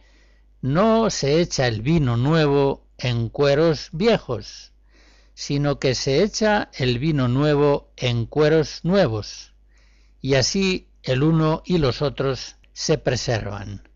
no 0.61 1.09
se 1.09 1.41
echa 1.41 1.67
el 1.67 1.81
vino 1.81 2.17
nuevo 2.17 2.87
en 2.97 3.29
cueros 3.29 3.89
viejos, 3.91 4.71
sino 5.35 5.79
que 5.79 5.93
se 5.93 6.23
echa 6.23 6.71
el 6.73 6.97
vino 6.97 7.27
nuevo 7.27 7.91
en 7.97 8.25
cueros 8.25 8.79
nuevos, 8.83 9.53
y 10.21 10.35
así 10.35 10.89
el 11.03 11.21
uno 11.21 11.61
y 11.65 11.77
los 11.77 12.01
otros 12.01 12.55
se 12.73 12.97
preservan. 12.97 13.87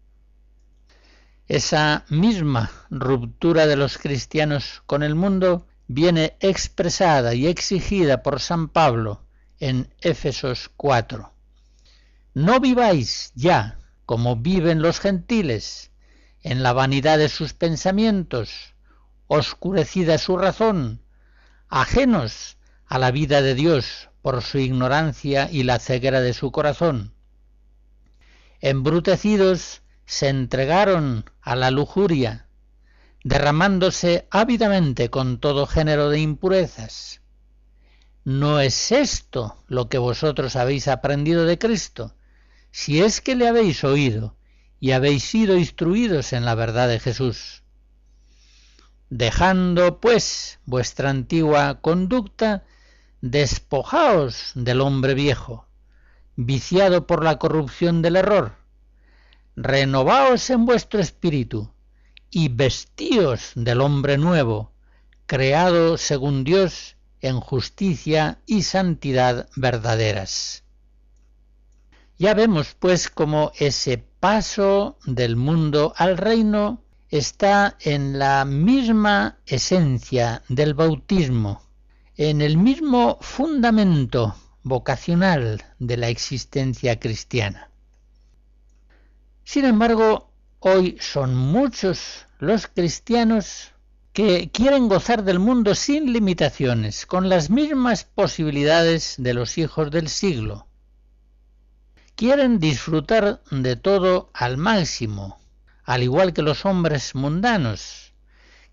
Esa 1.47 2.05
misma 2.09 2.69
ruptura 2.91 3.65
de 3.65 3.75
los 3.75 3.97
cristianos 3.97 4.83
con 4.85 5.01
el 5.01 5.15
mundo 5.15 5.65
viene 5.87 6.37
expresada 6.41 7.33
y 7.33 7.47
exigida 7.47 8.21
por 8.21 8.39
San 8.41 8.69
Pablo 8.69 9.25
en 9.59 9.91
Éfesos 10.01 10.69
4. 10.77 11.33
No 12.35 12.59
viváis 12.59 13.31
ya 13.33 13.79
como 14.05 14.35
viven 14.35 14.81
los 14.81 14.99
gentiles, 14.99 15.91
en 16.41 16.63
la 16.63 16.73
vanidad 16.73 17.17
de 17.17 17.29
sus 17.29 17.53
pensamientos, 17.53 18.73
oscurecida 19.27 20.17
su 20.17 20.37
razón, 20.37 21.01
ajenos 21.69 22.57
a 22.87 22.97
la 22.97 23.11
vida 23.11 23.41
de 23.41 23.53
Dios 23.53 24.09
por 24.21 24.41
su 24.41 24.57
ignorancia 24.57 25.49
y 25.51 25.63
la 25.63 25.79
ceguera 25.79 26.19
de 26.19 26.33
su 26.33 26.51
corazón. 26.51 27.13
Embrutecidos 28.59 29.83
se 30.05 30.27
entregaron 30.27 31.29
a 31.41 31.55
la 31.55 31.71
lujuria, 31.71 32.47
derramándose 33.23 34.27
ávidamente 34.31 35.09
con 35.09 35.39
todo 35.39 35.67
género 35.67 36.09
de 36.09 36.19
impurezas. 36.19 37.21
¿No 38.23 38.59
es 38.59 38.91
esto 38.91 39.63
lo 39.67 39.87
que 39.87 39.97
vosotros 39.97 40.55
habéis 40.55 40.87
aprendido 40.87 41.45
de 41.45 41.59
Cristo? 41.59 42.15
Si 42.71 43.01
es 43.01 43.21
que 43.21 43.35
le 43.35 43.47
habéis 43.47 43.83
oído 43.83 44.35
y 44.79 44.91
habéis 44.91 45.23
sido 45.23 45.57
instruidos 45.57 46.33
en 46.33 46.45
la 46.45 46.55
verdad 46.55 46.89
de 46.89 46.99
Jesús. 46.99 47.63
Dejando, 49.09 49.99
pues, 49.99 50.59
vuestra 50.65 51.09
antigua 51.09 51.81
conducta, 51.81 52.63
despojaos 53.21 54.51
del 54.55 54.81
hombre 54.81 55.13
viejo, 55.13 55.67
viciado 56.35 57.07
por 57.07 57.23
la 57.23 57.39
corrupción 57.39 58.01
del 58.01 58.15
error. 58.15 58.55
Renovaos 59.55 60.49
en 60.49 60.65
vuestro 60.65 60.99
espíritu 60.99 61.73
y 62.29 62.49
vestíos 62.49 63.51
del 63.55 63.81
hombre 63.81 64.17
nuevo, 64.17 64.71
creado 65.25 65.97
según 65.97 66.43
Dios 66.43 66.95
en 67.21 67.39
justicia 67.39 68.39
y 68.45 68.63
santidad 68.63 69.49
verdaderas. 69.55 70.63
Ya 72.17 72.33
vemos 72.33 72.75
pues 72.77 73.09
cómo 73.09 73.51
ese 73.57 73.97
paso 73.97 74.97
del 75.05 75.35
mundo 75.35 75.93
al 75.97 76.17
reino 76.17 76.83
está 77.09 77.75
en 77.81 78.19
la 78.19 78.45
misma 78.45 79.39
esencia 79.45 80.43
del 80.47 80.73
bautismo, 80.73 81.61
en 82.15 82.41
el 82.41 82.57
mismo 82.57 83.17
fundamento 83.21 84.35
vocacional 84.63 85.63
de 85.79 85.97
la 85.97 86.09
existencia 86.09 86.99
cristiana. 86.99 87.69
Sin 89.43 89.65
embargo, 89.65 90.31
hoy 90.59 90.97
son 90.99 91.35
muchos 91.35 92.27
los 92.37 92.67
cristianos 92.67 93.71
que 94.13 94.51
quieren 94.51 94.87
gozar 94.89 95.23
del 95.23 95.39
mundo 95.39 95.73
sin 95.75 96.13
limitaciones, 96.13 97.05
con 97.05 97.29
las 97.29 97.49
mismas 97.49 98.03
posibilidades 98.03 99.15
de 99.17 99.33
los 99.33 99.57
hijos 99.57 99.89
del 99.91 100.09
siglo. 100.09 100.67
Quieren 102.15 102.59
disfrutar 102.59 103.41
de 103.49 103.75
todo 103.75 104.29
al 104.33 104.57
máximo, 104.57 105.39
al 105.89 106.03
igual 106.03 106.33
que 106.33 106.43
los 106.43 106.67
hombres 106.67 107.15
mundanos. 107.15 108.13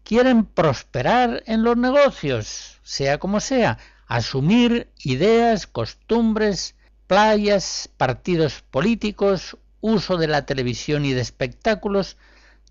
Quieren 0.02 0.44
prosperar 0.44 1.42
en 1.46 1.62
los 1.62 1.74
negocios, 1.74 2.78
sea 2.82 3.16
como 3.16 3.40
sea, 3.40 3.78
asumir 4.06 4.92
ideas, 5.02 5.66
costumbres, 5.66 6.74
playas, 7.06 7.88
partidos 7.96 8.60
políticos, 8.70 9.56
uso 9.80 10.18
de 10.18 10.28
la 10.28 10.44
televisión 10.44 11.06
y 11.06 11.14
de 11.14 11.22
espectáculos, 11.22 12.18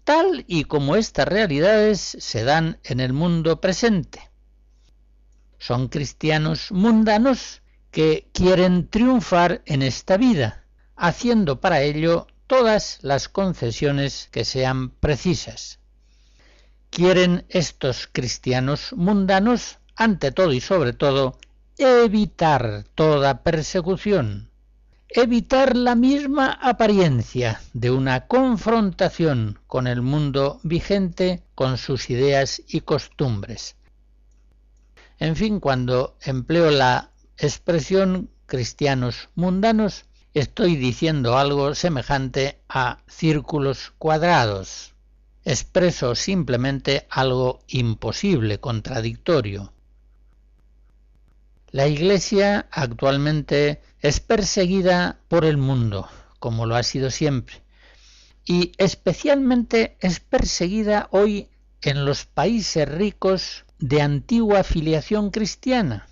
tal 0.03 0.45
y 0.47 0.65
como 0.65 0.95
estas 0.95 1.27
realidades 1.27 1.99
se 1.99 2.43
dan 2.43 2.77
en 2.84 2.99
el 2.99 3.13
mundo 3.13 3.60
presente. 3.60 4.29
Son 5.58 5.88
cristianos 5.88 6.71
mundanos 6.71 7.63
que 7.89 8.29
quieren 8.31 8.89
triunfar 8.89 9.63
en 9.65 9.81
esta 9.81 10.17
vida, 10.17 10.65
haciendo 10.95 11.60
para 11.60 11.81
ello 11.81 12.27
todas 12.47 12.99
las 13.01 13.29
concesiones 13.29 14.29
que 14.31 14.45
sean 14.45 14.89
precisas. 14.89 15.79
Quieren 16.89 17.45
estos 17.49 18.08
cristianos 18.12 18.93
mundanos, 18.93 19.79
ante 19.95 20.31
todo 20.31 20.53
y 20.53 20.62
sobre 20.62 20.93
todo, 20.93 21.38
evitar 21.77 22.86
toda 22.95 23.43
persecución, 23.43 24.49
evitar 25.10 25.75
la 25.75 25.95
misma 25.95 26.51
apariencia 26.51 27.62
de 27.73 27.91
una 27.91 28.27
confrontación 28.27 29.60
con 29.67 29.88
el 29.88 30.01
mundo 30.01 30.60
vigente, 30.63 31.43
con 31.53 31.77
sus 31.77 32.10
ideas 32.10 32.62
y 32.67 32.81
costumbres. 32.81 33.75
En 35.17 35.36
fin, 35.36 35.60
cuando 35.60 36.17
empleo 36.21 36.71
la 36.71 37.12
expresión 37.38 38.29
cristianos 38.45 39.29
mundanos, 39.36 40.05
estoy 40.39 40.76
diciendo 40.76 41.38
algo 41.38 41.76
semejante 41.76 42.60
a 42.67 43.00
círculos 43.08 43.93
cuadrados. 43.98 44.93
Expreso 45.45 46.13
simplemente 46.13 47.08
algo 47.10 47.62
imposible, 47.67 48.60
contradictorio. 48.60 49.71
La 51.71 51.88
Iglesia 51.88 52.67
actualmente 52.71 53.82
es 54.02 54.19
perseguida 54.19 55.19
por 55.30 55.45
el 55.45 55.58
mundo, 55.58 56.10
como 56.39 56.65
lo 56.65 56.76
ha 56.76 56.84
sido 56.84 57.12
siempre, 57.12 57.63
y 58.45 58.74
especialmente 58.78 59.95
es 60.00 60.19
perseguida 60.19 61.08
hoy 61.12 61.50
en 61.82 62.06
los 62.06 62.26
países 62.26 62.89
ricos 62.89 63.65
de 63.80 64.02
antigua 64.02 64.63
filiación 64.63 65.32
cristiana, 65.32 66.08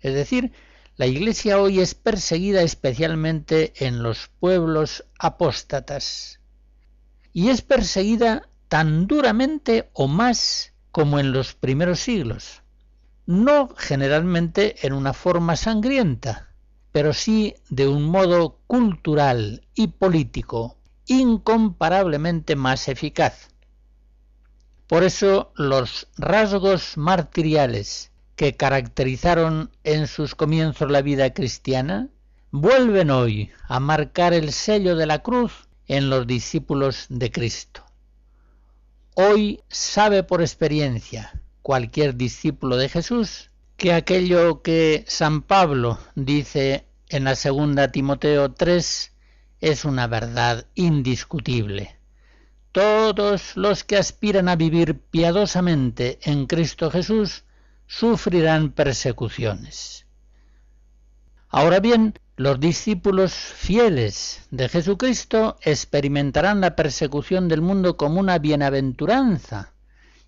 es 0.00 0.14
decir, 0.14 0.52
la 0.96 1.06
Iglesia 1.06 1.58
hoy 1.58 1.80
es 1.80 1.94
perseguida 1.94 2.62
especialmente 2.62 3.72
en 3.86 4.02
los 4.02 4.28
pueblos 4.40 5.04
apóstatas 5.18 6.38
y 7.32 7.48
es 7.48 7.62
perseguida 7.62 8.50
tan 8.68 9.06
duramente 9.06 9.90
o 9.94 10.06
más 10.06 10.74
como 10.90 11.18
en 11.18 11.32
los 11.32 11.54
primeros 11.54 12.00
siglos, 12.00 12.62
no 13.24 13.70
generalmente 13.76 14.86
en 14.86 14.92
una 14.92 15.14
forma 15.14 15.56
sangrienta, 15.56 16.54
pero 16.92 17.14
sí 17.14 17.54
de 17.70 17.88
un 17.88 18.04
modo 18.04 18.58
cultural 18.66 19.66
y 19.74 19.88
político 19.88 20.76
incomparablemente 21.06 22.54
más 22.54 22.88
eficaz. 22.88 23.48
Por 24.86 25.04
eso 25.04 25.52
los 25.56 26.08
rasgos 26.18 26.98
martiriales 26.98 28.11
que 28.42 28.56
caracterizaron 28.56 29.70
en 29.84 30.08
sus 30.08 30.34
comienzos 30.34 30.90
la 30.90 31.00
vida 31.00 31.32
cristiana, 31.32 32.08
vuelven 32.50 33.12
hoy 33.12 33.52
a 33.68 33.78
marcar 33.78 34.34
el 34.34 34.52
sello 34.52 34.96
de 34.96 35.06
la 35.06 35.22
cruz 35.22 35.68
en 35.86 36.10
los 36.10 36.26
discípulos 36.26 37.06
de 37.08 37.30
Cristo. 37.30 37.84
Hoy 39.14 39.60
sabe 39.68 40.24
por 40.24 40.40
experiencia 40.40 41.40
cualquier 41.62 42.16
discípulo 42.16 42.76
de 42.76 42.88
Jesús 42.88 43.52
que 43.76 43.92
aquello 43.92 44.60
que 44.60 45.04
San 45.06 45.42
Pablo 45.42 46.00
dice 46.16 46.84
en 47.10 47.22
la 47.22 47.36
segunda 47.36 47.92
Timoteo 47.92 48.50
3 48.50 49.12
es 49.60 49.84
una 49.84 50.08
verdad 50.08 50.66
indiscutible. 50.74 51.96
Todos 52.72 53.56
los 53.56 53.84
que 53.84 53.98
aspiran 53.98 54.48
a 54.48 54.56
vivir 54.56 54.98
piadosamente 54.98 56.18
en 56.24 56.46
Cristo 56.46 56.90
Jesús 56.90 57.44
sufrirán 57.92 58.70
persecuciones. 58.70 60.06
Ahora 61.50 61.78
bien, 61.78 62.14
los 62.36 62.58
discípulos 62.58 63.34
fieles 63.34 64.46
de 64.50 64.70
Jesucristo 64.70 65.58
experimentarán 65.60 66.62
la 66.62 66.74
persecución 66.74 67.48
del 67.48 67.60
mundo 67.60 67.98
como 67.98 68.18
una 68.18 68.38
bienaventuranza, 68.38 69.74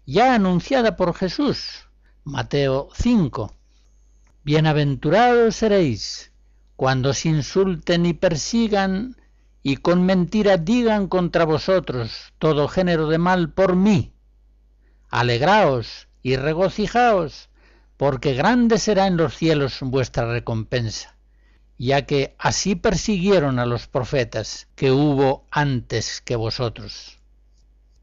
ya 0.05 0.35
anunciada 0.35 0.94
por 0.96 1.14
Jesús. 1.14 1.88
Mateo 2.22 2.90
5. 2.92 3.55
Bienaventurados 4.44 5.57
seréis 5.57 6.33
cuando 6.77 7.11
os 7.11 7.24
insulten 7.24 8.05
y 8.05 8.12
persigan 8.12 9.16
y 9.62 9.79
con 9.79 10.05
mentira 10.05 10.59
digan 10.59 11.09
contra 11.09 11.46
vosotros 11.46 12.35
todo 12.38 12.68
género 12.68 13.09
de 13.09 13.16
mal 13.16 13.50
por 13.50 13.74
mí. 13.74 14.12
Alegraos 15.09 16.09
y 16.22 16.37
regocijaos, 16.37 17.48
porque 17.96 18.35
grande 18.35 18.78
será 18.78 19.07
en 19.07 19.16
los 19.16 19.37
cielos 19.37 19.78
vuestra 19.80 20.30
recompensa, 20.30 21.16
ya 21.78 22.07
que 22.07 22.35
así 22.38 22.74
persiguieron 22.74 23.59
a 23.59 23.66
los 23.66 23.87
profetas 23.87 24.68
que 24.74 24.90
hubo 24.90 25.46
antes 25.50 26.20
que 26.20 26.37
vosotros. 26.37 27.18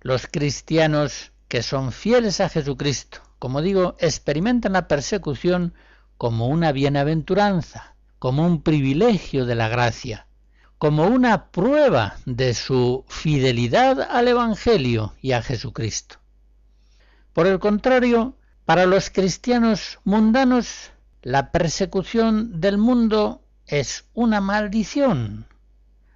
Los 0.02 0.28
cristianos 0.28 1.32
que 1.48 1.62
son 1.64 1.92
fieles 1.92 2.40
a 2.40 2.50
Jesucristo, 2.50 3.22
como 3.40 3.62
digo, 3.62 3.96
experimentan 4.00 4.74
la 4.74 4.88
persecución 4.88 5.74
como 6.18 6.48
una 6.48 6.72
bienaventuranza, 6.72 7.96
como 8.20 8.46
un 8.46 8.62
privilegio 8.62 9.46
de 9.46 9.56
la 9.56 9.68
gracia, 9.68 10.28
como 10.78 11.08
una 11.08 11.52
prueba 11.52 12.16
de 12.26 12.54
su 12.54 13.04
fidelidad 13.08 14.02
al 14.02 14.28
Evangelio 14.28 15.14
y 15.22 15.34
a 15.34 15.42
Jesucristo. 15.42 16.18
Por 17.34 17.48
el 17.48 17.60
contrario, 17.60 18.36
para 18.66 18.86
los 18.86 19.10
cristianos 19.10 20.00
mundanos, 20.04 20.92
la 21.22 21.52
persecución 21.52 22.62
del 22.62 22.78
mundo 22.78 23.42
es 23.66 24.06
una 24.14 24.42
maldición. 24.42 25.46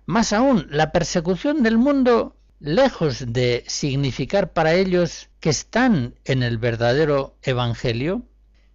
Más 0.05 0.33
aún, 0.33 0.67
la 0.69 0.91
persecución 0.91 1.63
del 1.63 1.77
mundo, 1.77 2.35
lejos 2.59 3.23
de 3.27 3.63
significar 3.67 4.53
para 4.53 4.73
ellos 4.73 5.29
que 5.39 5.49
están 5.49 6.15
en 6.25 6.43
el 6.43 6.57
verdadero 6.57 7.35
Evangelio, 7.41 8.23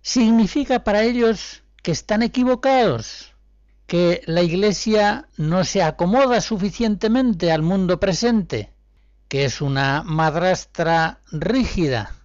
significa 0.02 0.84
para 0.84 1.02
ellos 1.02 1.62
que 1.82 1.92
están 1.92 2.22
equivocados, 2.22 3.34
que 3.86 4.22
la 4.26 4.42
Iglesia 4.42 5.28
no 5.36 5.64
se 5.64 5.82
acomoda 5.82 6.40
suficientemente 6.40 7.52
al 7.52 7.62
mundo 7.62 7.98
presente, 8.00 8.72
que 9.28 9.44
es 9.44 9.60
una 9.60 10.02
madrastra 10.04 11.20
rígida, 11.30 12.19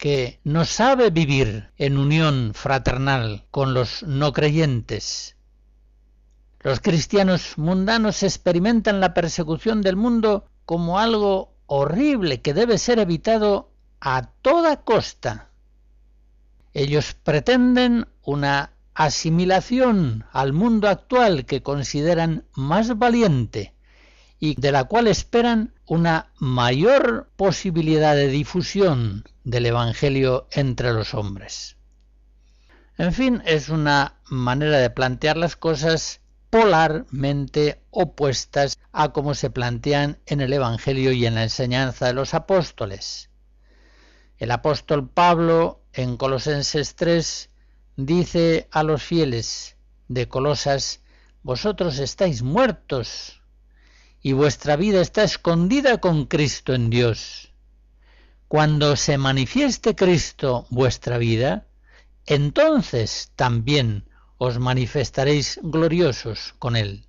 que 0.00 0.40
no 0.44 0.64
sabe 0.64 1.10
vivir 1.10 1.70
en 1.76 1.98
unión 1.98 2.52
fraternal 2.54 3.44
con 3.50 3.74
los 3.74 4.02
no 4.02 4.32
creyentes. 4.32 5.36
Los 6.60 6.80
cristianos 6.80 7.58
mundanos 7.58 8.22
experimentan 8.22 9.00
la 9.00 9.12
persecución 9.12 9.82
del 9.82 9.96
mundo 9.96 10.46
como 10.64 10.98
algo 10.98 11.52
horrible 11.66 12.40
que 12.40 12.54
debe 12.54 12.78
ser 12.78 12.98
evitado 12.98 13.72
a 14.00 14.30
toda 14.40 14.84
costa. 14.84 15.50
Ellos 16.72 17.14
pretenden 17.22 18.08
una 18.22 18.72
asimilación 18.94 20.24
al 20.32 20.54
mundo 20.54 20.88
actual 20.88 21.44
que 21.44 21.62
consideran 21.62 22.46
más 22.54 22.96
valiente 22.96 23.74
y 24.40 24.58
de 24.58 24.72
la 24.72 24.84
cual 24.84 25.06
esperan 25.06 25.74
una 25.86 26.32
mayor 26.38 27.30
posibilidad 27.36 28.16
de 28.16 28.28
difusión 28.28 29.24
del 29.44 29.66
Evangelio 29.66 30.48
entre 30.50 30.94
los 30.94 31.12
hombres. 31.12 31.76
En 32.96 33.12
fin, 33.12 33.42
es 33.44 33.68
una 33.68 34.18
manera 34.28 34.78
de 34.78 34.88
plantear 34.88 35.36
las 35.36 35.56
cosas 35.56 36.22
polarmente 36.48 37.82
opuestas 37.90 38.78
a 38.92 39.12
como 39.12 39.34
se 39.34 39.50
plantean 39.50 40.18
en 40.24 40.40
el 40.40 40.54
Evangelio 40.54 41.12
y 41.12 41.26
en 41.26 41.34
la 41.34 41.42
enseñanza 41.42 42.06
de 42.06 42.14
los 42.14 42.32
apóstoles. 42.32 43.28
El 44.38 44.50
apóstol 44.52 45.08
Pablo 45.08 45.82
en 45.92 46.16
Colosenses 46.16 46.94
3 46.96 47.50
dice 47.96 48.68
a 48.70 48.82
los 48.84 49.02
fieles 49.02 49.76
de 50.08 50.28
Colosas, 50.28 51.02
vosotros 51.42 51.98
estáis 51.98 52.42
muertos 52.42 53.39
y 54.22 54.32
vuestra 54.32 54.76
vida 54.76 55.00
está 55.00 55.22
escondida 55.22 55.98
con 55.98 56.26
Cristo 56.26 56.74
en 56.74 56.90
Dios. 56.90 57.52
Cuando 58.48 58.96
se 58.96 59.16
manifieste 59.16 59.94
Cristo 59.94 60.66
vuestra 60.70 61.18
vida, 61.18 61.66
entonces 62.26 63.32
también 63.36 64.04
os 64.38 64.58
manifestaréis 64.58 65.60
gloriosos 65.62 66.54
con 66.58 66.76
Él. 66.76 67.06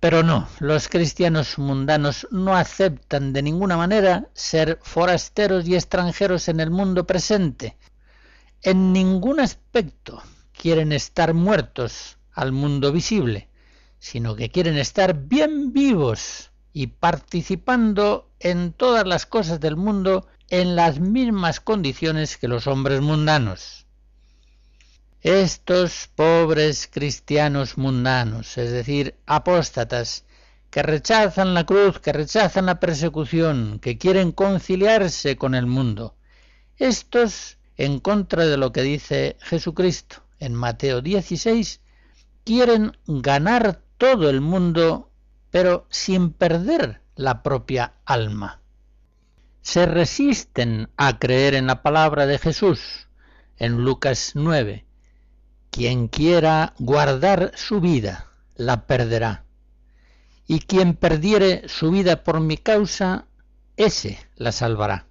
Pero 0.00 0.22
no, 0.22 0.48
los 0.60 0.88
cristianos 0.88 1.58
mundanos 1.58 2.28
no 2.30 2.54
aceptan 2.56 3.32
de 3.32 3.42
ninguna 3.42 3.76
manera 3.76 4.28
ser 4.34 4.78
forasteros 4.82 5.66
y 5.66 5.74
extranjeros 5.74 6.48
en 6.48 6.60
el 6.60 6.70
mundo 6.70 7.06
presente. 7.06 7.78
En 8.60 8.92
ningún 8.92 9.40
aspecto 9.40 10.22
quieren 10.52 10.92
estar 10.92 11.32
muertos 11.32 12.18
al 12.32 12.52
mundo 12.52 12.92
visible, 12.92 13.48
sino 14.04 14.36
que 14.36 14.50
quieren 14.50 14.76
estar 14.76 15.14
bien 15.14 15.72
vivos 15.72 16.50
y 16.74 16.88
participando 16.88 18.30
en 18.38 18.74
todas 18.74 19.06
las 19.06 19.24
cosas 19.24 19.60
del 19.60 19.76
mundo 19.76 20.26
en 20.50 20.76
las 20.76 21.00
mismas 21.00 21.58
condiciones 21.58 22.36
que 22.36 22.46
los 22.46 22.66
hombres 22.66 23.00
mundanos. 23.00 23.86
Estos 25.22 26.10
pobres 26.14 26.86
cristianos 26.92 27.78
mundanos, 27.78 28.58
es 28.58 28.72
decir, 28.72 29.14
apóstatas, 29.24 30.26
que 30.68 30.82
rechazan 30.82 31.54
la 31.54 31.64
cruz, 31.64 31.98
que 31.98 32.12
rechazan 32.12 32.66
la 32.66 32.80
persecución, 32.80 33.78
que 33.78 33.96
quieren 33.96 34.32
conciliarse 34.32 35.36
con 35.36 35.54
el 35.54 35.64
mundo, 35.64 36.14
estos, 36.76 37.56
en 37.78 38.00
contra 38.00 38.44
de 38.44 38.58
lo 38.58 38.70
que 38.70 38.82
dice 38.82 39.38
Jesucristo 39.40 40.16
en 40.40 40.52
Mateo 40.52 41.00
16, 41.00 41.80
quieren 42.44 42.98
ganar 43.06 43.83
todo 44.04 44.28
el 44.28 44.42
mundo, 44.42 45.10
pero 45.50 45.86
sin 45.88 46.30
perder 46.30 47.00
la 47.16 47.42
propia 47.42 47.94
alma. 48.04 48.60
Se 49.62 49.86
resisten 49.86 50.90
a 50.98 51.18
creer 51.18 51.54
en 51.54 51.66
la 51.66 51.82
palabra 51.82 52.26
de 52.26 52.38
Jesús 52.38 53.08
en 53.56 53.82
Lucas 53.82 54.32
9 54.34 54.84
quien 55.70 56.08
quiera 56.08 56.74
guardar 56.78 57.52
su 57.56 57.80
vida, 57.80 58.26
la 58.56 58.86
perderá. 58.86 59.46
Y 60.46 60.60
quien 60.60 60.94
perdiere 60.94 61.66
su 61.70 61.90
vida 61.90 62.24
por 62.24 62.40
mi 62.40 62.58
causa, 62.58 63.24
ese 63.78 64.18
la 64.36 64.52
salvará. 64.52 65.06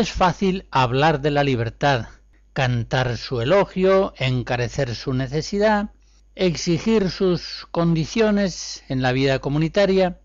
Es 0.00 0.12
fácil 0.12 0.66
hablar 0.70 1.20
de 1.20 1.30
la 1.30 1.44
libertad, 1.44 2.06
cantar 2.54 3.18
su 3.18 3.42
elogio, 3.42 4.14
encarecer 4.16 4.94
su 4.94 5.12
necesidad, 5.12 5.90
exigir 6.34 7.10
sus 7.10 7.68
condiciones 7.70 8.82
en 8.88 9.02
la 9.02 9.12
vida 9.12 9.40
comunitaria, 9.40 10.18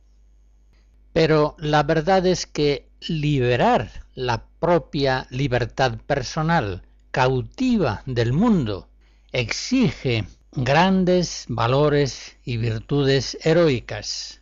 pero 1.12 1.58
la 1.60 1.84
verdad 1.84 2.26
es 2.26 2.46
que 2.46 2.90
liberar 3.02 4.06
la 4.14 4.46
propia 4.62 5.28
libertad 5.30 5.98
personal 6.08 6.84
cautiva 7.12 8.02
del 8.06 8.32
mundo 8.32 8.88
exige 9.34 10.24
grandes 10.54 11.44
valores 11.50 12.38
y 12.46 12.56
virtudes 12.56 13.38
heroicas. 13.44 14.40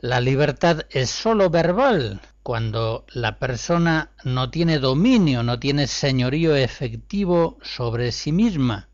La 0.00 0.20
libertad 0.20 0.80
es 0.90 1.10
sólo 1.10 1.48
verbal, 1.48 2.20
cuando 2.46 3.04
la 3.08 3.40
persona 3.40 4.12
no 4.22 4.50
tiene 4.50 4.78
dominio, 4.78 5.42
no 5.42 5.58
tiene 5.58 5.88
señorío 5.88 6.54
efectivo 6.54 7.58
sobre 7.60 8.12
sí 8.12 8.30
misma, 8.30 8.88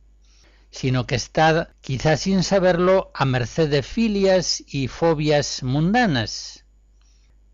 sino 0.70 1.06
que 1.06 1.16
está, 1.16 1.74
quizás 1.82 2.20
sin 2.20 2.44
saberlo, 2.44 3.10
a 3.12 3.26
merced 3.26 3.68
de 3.68 3.82
filias 3.82 4.64
y 4.66 4.88
fobias 4.88 5.62
mundanas. 5.62 6.64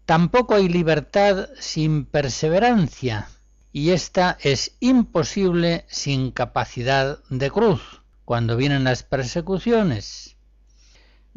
Tampoco 0.07 0.55
hay 0.55 0.69
libertad 0.69 1.49
sin 1.59 2.05
perseverancia 2.05 3.29
y 3.73 3.91
esta 3.91 4.39
es 4.41 4.77
imposible 4.79 5.85
sin 5.89 6.31
capacidad 6.31 7.19
de 7.29 7.51
cruz, 7.51 8.03
cuando 8.25 8.57
vienen 8.57 8.85
las 8.85 9.03
persecuciones. 9.03 10.38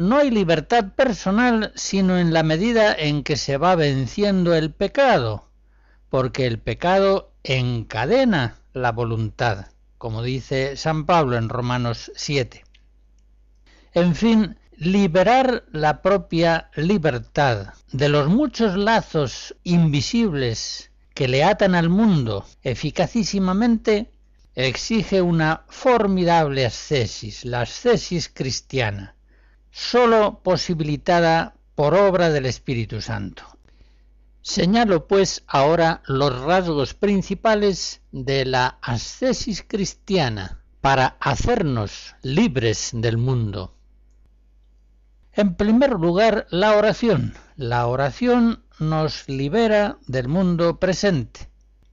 No 0.02 0.18
hay 0.18 0.32
libertad 0.32 0.94
personal 0.96 1.72
sino 1.76 2.18
en 2.18 2.34
la 2.34 2.42
medida 2.42 2.92
en 2.92 3.22
que 3.22 3.36
se 3.36 3.58
va 3.58 3.76
venciendo 3.76 4.56
el 4.56 4.74
pecado, 4.74 5.48
porque 6.10 6.48
el 6.48 6.58
pecado 6.58 7.32
encadena 7.44 8.56
la 8.74 8.94
voluntad, 8.94 9.68
como 10.00 10.24
dice 10.24 10.76
San 10.76 11.06
Pablo 11.06 11.38
en 11.38 11.50
Romanos 11.50 12.12
7. 12.16 12.64
En 13.94 14.16
fin, 14.16 14.58
liberar 14.76 15.66
la 15.72 16.02
propia 16.02 16.72
libertad 16.76 17.76
de 17.92 18.10
los 18.10 18.28
muchos 18.28 18.76
lazos 18.78 19.56
invisibles 19.64 20.90
que 21.14 21.28
le 21.28 21.44
atan 21.44 21.76
al 21.76 21.90
mundo 21.90 22.48
eficacísimamente 22.64 24.10
exige 24.56 25.22
una 25.22 25.64
formidable 25.68 26.66
ascesis, 26.66 27.46
la 27.46 27.62
ascesis 27.62 28.30
cristiana, 28.34 29.14
sólo 29.72 30.42
posibilitada 30.44 31.56
por 31.76 31.96
obra 31.96 32.30
del 32.30 32.46
Espíritu 32.46 33.02
Santo. 33.02 33.44
Señalo 34.42 35.08
pues 35.08 35.44
ahora 35.48 36.02
los 36.06 36.42
rasgos 36.42 36.94
principales 36.94 38.02
de 38.12 38.46
la 38.46 38.80
ascesis 38.82 39.64
cristiana 39.68 40.62
para 40.82 41.18
hacernos 41.20 42.16
libres 42.24 42.90
del 42.94 43.18
mundo. 43.18 43.76
En 45.34 45.56
primer 45.56 45.92
lugar, 45.92 46.48
la 46.50 46.76
oración. 46.76 47.34
La 47.56 47.88
oración 47.88 48.64
nos 48.80 49.30
libera 49.30 49.98
del 50.08 50.28
mundo 50.28 50.80
presente, 50.80 51.50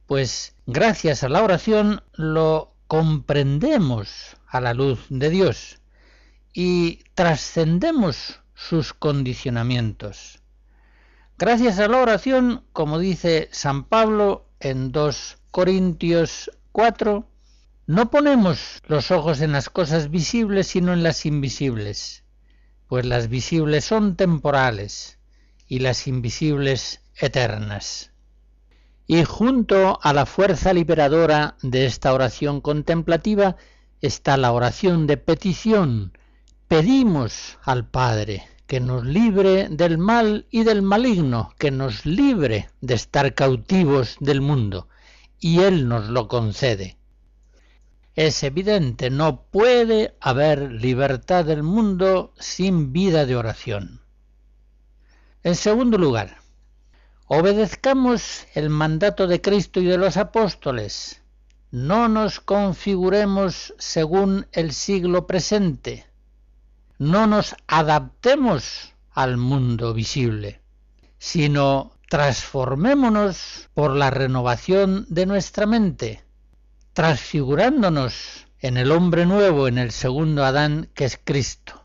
pues 0.07 0.55
gracias 0.67 1.23
a 1.23 1.29
la 1.29 1.43
oración 1.43 2.03
lo 2.15 2.75
comprendemos 2.87 4.37
a 4.47 4.63
la 4.63 4.73
luz 4.73 5.05
de 5.11 5.29
Dios 5.29 5.78
y 6.59 7.05
trascendemos 7.15 8.41
sus 8.55 8.93
condicionamientos. 8.93 10.41
Gracias 11.39 11.79
a 11.79 11.87
la 11.87 11.99
oración, 11.99 12.65
como 12.73 12.99
dice 12.99 13.49
San 13.53 13.85
Pablo 13.85 14.49
en 14.59 14.91
2 14.91 15.39
Corintios 15.53 16.51
4, 16.73 17.25
no 17.87 18.11
ponemos 18.11 18.83
los 18.89 19.13
ojos 19.13 19.41
en 19.41 19.53
las 19.53 19.71
cosas 19.71 20.11
visibles, 20.11 20.67
sino 20.67 20.93
en 20.93 21.05
las 21.05 21.27
invisibles 21.27 22.25
pues 22.89 23.05
las 23.05 23.29
visibles 23.29 23.85
son 23.85 24.17
temporales 24.17 25.19
y 25.69 25.81
las 25.81 26.09
invisibles 26.09 27.03
eternas. 27.15 28.13
Y 29.07 29.25
junto 29.25 30.01
a 30.03 30.13
la 30.13 30.27
fuerza 30.27 30.73
liberadora 30.73 31.57
de 31.63 31.87
esta 31.87 32.13
oración 32.13 32.61
contemplativa 32.61 33.57
está 34.01 34.37
la 34.37 34.53
oración 34.53 35.07
de 35.07 35.19
petición. 35.19 36.18
Pedimos 36.69 37.59
al 37.65 37.89
Padre 37.89 38.47
que 38.67 38.79
nos 38.79 39.05
libre 39.05 39.69
del 39.71 39.99
mal 39.99 40.47
y 40.51 40.63
del 40.63 40.83
maligno, 40.83 41.53
que 41.59 41.71
nos 41.71 42.07
libre 42.07 42.69
de 42.81 42.95
estar 42.95 43.35
cautivos 43.35 44.17
del 44.21 44.41
mundo, 44.41 44.89
y 45.41 45.61
Él 45.61 45.89
nos 45.89 46.09
lo 46.09 46.29
concede 46.29 46.99
es 48.19 48.43
evidente, 48.43 49.11
no 49.11 49.45
puede 49.45 50.17
haber 50.19 50.73
libertad 50.73 51.45
del 51.45 51.63
mundo 51.63 52.33
sin 52.37 52.93
vida 52.93 53.27
de 53.27 53.37
oración. 53.37 54.01
En 55.45 55.55
segundo 55.55 55.99
lugar, 55.99 56.39
obedezcamos 57.29 58.49
el 58.55 58.71
mandato 58.71 59.29
de 59.29 59.41
Cristo 59.41 59.79
y 59.79 59.87
de 59.87 59.99
los 59.99 60.17
apóstoles. 60.17 61.23
No 61.71 62.09
nos 62.09 62.41
configuremos 62.41 63.73
según 63.79 64.49
el 64.51 64.73
siglo 64.73 65.29
presente. 65.29 66.08
No 66.99 67.27
nos 67.27 67.57
adaptemos 67.67 68.95
al 69.13 69.37
mundo 69.37 69.95
visible, 69.95 70.63
sino 71.19 71.93
transformémonos 72.09 73.69
por 73.75 73.95
la 73.95 74.11
renovación 74.11 75.07
de 75.09 75.27
nuestra 75.27 75.67
mente 75.67 76.29
transfigurándonos 76.99 78.49
en 78.59 78.77
el 78.77 78.91
hombre 78.91 79.25
nuevo, 79.25 79.69
en 79.69 79.79
el 79.79 79.93
segundo 79.93 80.45
Adán, 80.45 80.91
que 80.95 81.05
es 81.05 81.17
Cristo. 81.23 81.85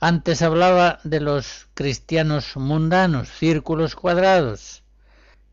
Antes 0.00 0.40
hablaba 0.40 1.00
de 1.04 1.20
los 1.20 1.66
cristianos 1.74 2.56
mundanos, 2.56 3.28
círculos 3.28 3.94
cuadrados. 3.94 4.84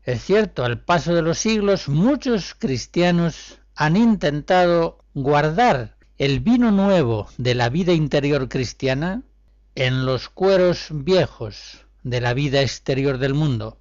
Es 0.04 0.24
cierto, 0.24 0.64
al 0.64 0.80
paso 0.80 1.14
de 1.14 1.20
los 1.20 1.40
siglos 1.40 1.90
muchos 1.90 2.54
cristianos 2.58 3.60
han 3.74 3.98
intentado 3.98 5.04
guardar 5.12 5.98
el 6.22 6.38
vino 6.38 6.70
nuevo 6.70 7.28
de 7.36 7.56
la 7.56 7.68
vida 7.68 7.92
interior 7.92 8.48
cristiana 8.48 9.22
en 9.74 10.06
los 10.06 10.28
cueros 10.28 10.86
viejos 10.92 11.84
de 12.04 12.20
la 12.20 12.32
vida 12.32 12.62
exterior 12.62 13.18
del 13.18 13.34
mundo. 13.34 13.80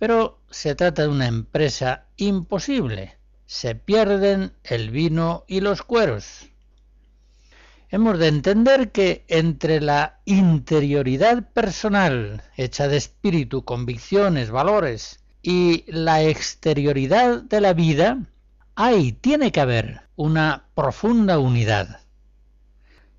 Pero 0.00 0.40
se 0.50 0.74
trata 0.74 1.02
de 1.02 1.08
una 1.08 1.28
empresa 1.28 2.06
imposible, 2.16 3.16
se 3.46 3.76
pierden 3.76 4.54
el 4.64 4.90
vino 4.90 5.44
y 5.46 5.60
los 5.60 5.84
cueros. 5.84 6.48
Hemos 7.90 8.18
de 8.18 8.26
entender 8.26 8.90
que 8.90 9.24
entre 9.28 9.80
la 9.80 10.18
interioridad 10.24 11.48
personal, 11.52 12.42
hecha 12.56 12.88
de 12.88 12.96
espíritu, 12.96 13.64
convicciones, 13.64 14.50
valores, 14.50 15.20
y 15.42 15.84
la 15.86 16.24
exterioridad 16.24 17.40
de 17.40 17.60
la 17.60 17.72
vida, 17.72 18.18
hay, 18.74 19.12
tiene 19.12 19.52
que 19.52 19.60
haber 19.60 20.09
una 20.20 20.66
profunda 20.74 21.38
unidad. 21.38 22.00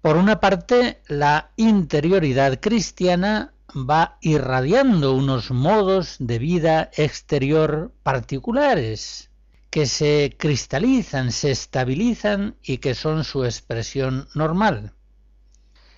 Por 0.03 0.17
una 0.17 0.39
parte, 0.39 1.01
la 1.07 1.49
interioridad 1.55 2.59
cristiana 2.59 3.55
va 3.75 4.19
irradiando 4.21 5.15
unos 5.15 5.49
modos 5.49 6.17
de 6.19 6.37
vida 6.37 6.91
exterior 6.95 7.91
particulares, 8.03 9.31
que 9.71 9.87
se 9.87 10.35
cristalizan, 10.37 11.31
se 11.31 11.49
estabilizan 11.49 12.55
y 12.61 12.77
que 12.77 12.93
son 12.93 13.23
su 13.23 13.45
expresión 13.45 14.27
normal. 14.35 14.93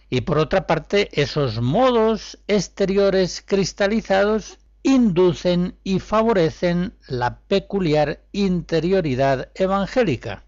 Y 0.09 0.21
por 0.21 0.37
otra 0.37 0.67
parte, 0.67 1.09
esos 1.21 1.59
modos 1.59 2.39
exteriores 2.47 3.43
cristalizados 3.45 4.57
inducen 4.83 5.75
y 5.83 5.99
favorecen 5.99 6.93
la 7.09 7.39
peculiar 7.49 8.23
interioridad 8.31 9.49
evangélica. 9.53 10.45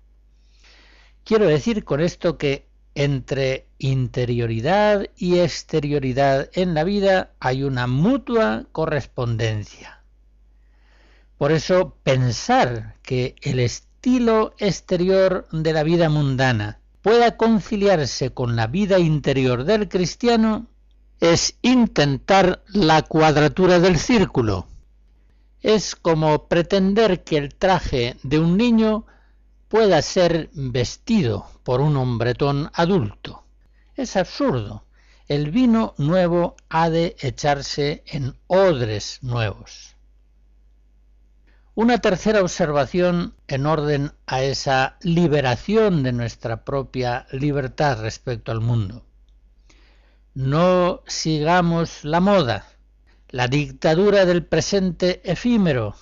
Quiero 1.25 1.47
decir 1.47 1.83
con 1.85 2.01
esto 2.01 2.38
que 2.38 2.67
entre 2.93 3.65
interioridad 3.79 5.07
y 5.17 5.39
exterioridad 5.39 6.51
en 6.53 6.75
la 6.75 6.83
vida 6.83 7.31
hay 7.39 7.63
una 7.63 7.88
mutua 7.88 8.67
correspondencia. 8.71 10.03
Por 11.39 11.51
eso 11.51 11.97
pensar 12.03 12.97
que 13.01 13.33
el 13.41 13.59
estilo 13.59 14.53
exterior 14.59 15.47
de 15.51 15.73
la 15.73 15.81
vida 15.81 16.09
mundana 16.09 16.79
pueda 17.02 17.37
conciliarse 17.37 18.29
con 18.29 18.56
la 18.56 18.67
vida 18.67 19.00
interior 19.00 19.63
del 19.63 19.89
cristiano 19.89 20.67
es 21.19 21.58
intentar 21.63 22.62
la 22.67 23.02
cuadratura 23.02 23.79
del 23.79 23.97
círculo. 23.97 24.67
Es 25.63 25.95
como 25.95 26.47
pretender 26.47 27.23
que 27.23 27.37
el 27.37 27.56
traje 27.56 28.15
de 28.21 28.37
un 28.37 28.58
niño 28.58 29.08
pueda 29.67 30.01
ser 30.01 30.49
vestido 30.53 31.47
por 31.63 31.81
un 31.81 31.97
hombretón 31.97 32.69
adulto. 32.73 33.43
Es 33.95 34.15
absurdo. 34.15 34.85
El 35.27 35.51
vino 35.51 35.95
nuevo 35.97 36.55
ha 36.69 36.89
de 36.89 37.15
echarse 37.19 38.03
en 38.05 38.35
odres 38.47 39.19
nuevos. 39.21 39.95
Una 41.73 41.97
tercera 41.97 42.41
observación 42.41 43.33
en 43.47 43.65
orden 43.65 44.11
a 44.27 44.43
esa 44.43 44.97
liberación 45.01 46.03
de 46.03 46.13
nuestra 46.13 46.63
propia 46.63 47.25
libertad 47.31 47.99
respecto 47.99 48.51
al 48.51 48.61
mundo. 48.61 49.03
No 50.35 51.01
sigamos 51.07 52.05
la 52.05 52.19
moda, 52.19 52.67
la 53.29 53.47
dictadura 53.47 54.25
del 54.25 54.45
presente 54.45 55.21
efímero, 55.29 55.95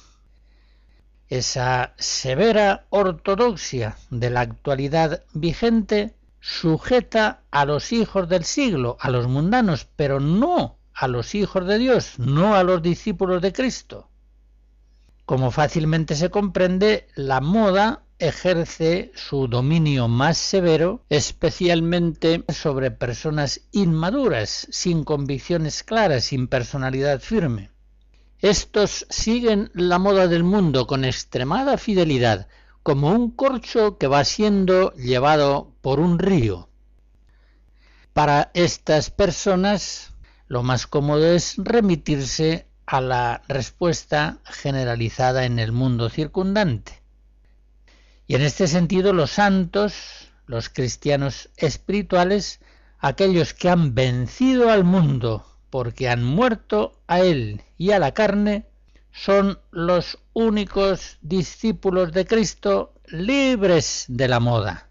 esa 1.38 1.96
severa 1.98 2.86
ortodoxia 2.92 3.98
de 4.12 4.30
la 4.30 4.42
actualidad 4.42 5.24
vigente 5.34 6.14
sujeta 6.40 7.42
a 7.50 7.66
los 7.66 7.92
hijos 7.92 8.30
del 8.30 8.44
siglo, 8.44 8.98
a 9.00 9.10
los 9.10 9.28
mundanos, 9.28 9.88
pero 9.96 10.20
no 10.20 10.78
a 10.94 11.08
los 11.08 11.34
hijos 11.34 11.66
de 11.66 11.80
Dios, 11.80 12.20
no 12.20 12.54
a 12.54 12.64
los 12.64 12.84
discípulos 12.84 13.42
de 13.42 13.52
Cristo. 13.52 14.12
Como 15.26 15.50
fácilmente 15.50 16.16
se 16.16 16.30
comprende, 16.30 17.08
la 17.16 17.42
moda 17.42 18.04
ejerce 18.20 19.12
su 19.16 19.48
dominio 19.48 20.08
más 20.08 20.38
severo 20.38 21.04
especialmente 21.10 22.44
sobre 22.50 22.92
personas 22.92 23.62
inmaduras, 23.72 24.68
sin 24.70 25.04
convicciones 25.04 25.82
claras, 25.82 26.26
sin 26.26 26.48
personalidad 26.48 27.20
firme. 27.22 27.73
Estos 28.44 29.06
siguen 29.10 29.72
la 29.74 30.00
moda 30.00 30.28
del 30.28 30.44
mundo 30.44 30.86
con 30.86 31.06
extremada 31.06 31.78
fidelidad, 31.78 32.50
como 32.84 33.10
un 33.10 33.32
corcho 33.32 33.98
que 33.98 34.08
va 34.08 34.26
siendo 34.26 34.92
llevado 34.96 35.72
por 35.80 36.02
un 36.02 36.20
río. 36.20 36.68
Para 38.12 38.52
estas 38.54 39.12
personas 39.12 40.12
lo 40.50 40.62
más 40.62 40.88
cómodo 40.88 41.26
es 41.26 41.56
remitirse 41.56 42.68
a 42.86 43.00
la 43.00 43.44
respuesta 43.48 44.40
generalizada 44.44 45.46
en 45.46 45.58
el 45.58 45.72
mundo 45.72 46.10
circundante. 46.10 47.02
Y 48.28 48.36
en 48.36 48.42
este 48.42 48.68
sentido 48.68 49.14
los 49.14 49.32
santos, 49.32 50.34
los 50.48 50.68
cristianos 50.68 51.50
espirituales, 51.56 52.60
aquellos 53.00 53.54
que 53.54 53.70
han 53.70 53.96
vencido 53.96 54.70
al 54.70 54.84
mundo 54.84 55.46
porque 55.74 56.08
han 56.08 56.24
muerto 56.24 57.02
a 57.08 57.22
él 57.22 57.64
y 57.80 57.94
a 57.94 57.98
la 57.98 58.14
carne, 58.14 58.68
son 59.12 59.58
los 59.72 60.20
únicos 60.34 61.18
discípulos 61.24 62.12
de 62.12 62.28
Cristo 62.28 62.94
libres 63.08 64.06
de 64.08 64.28
la 64.28 64.40
moda. 64.40 64.88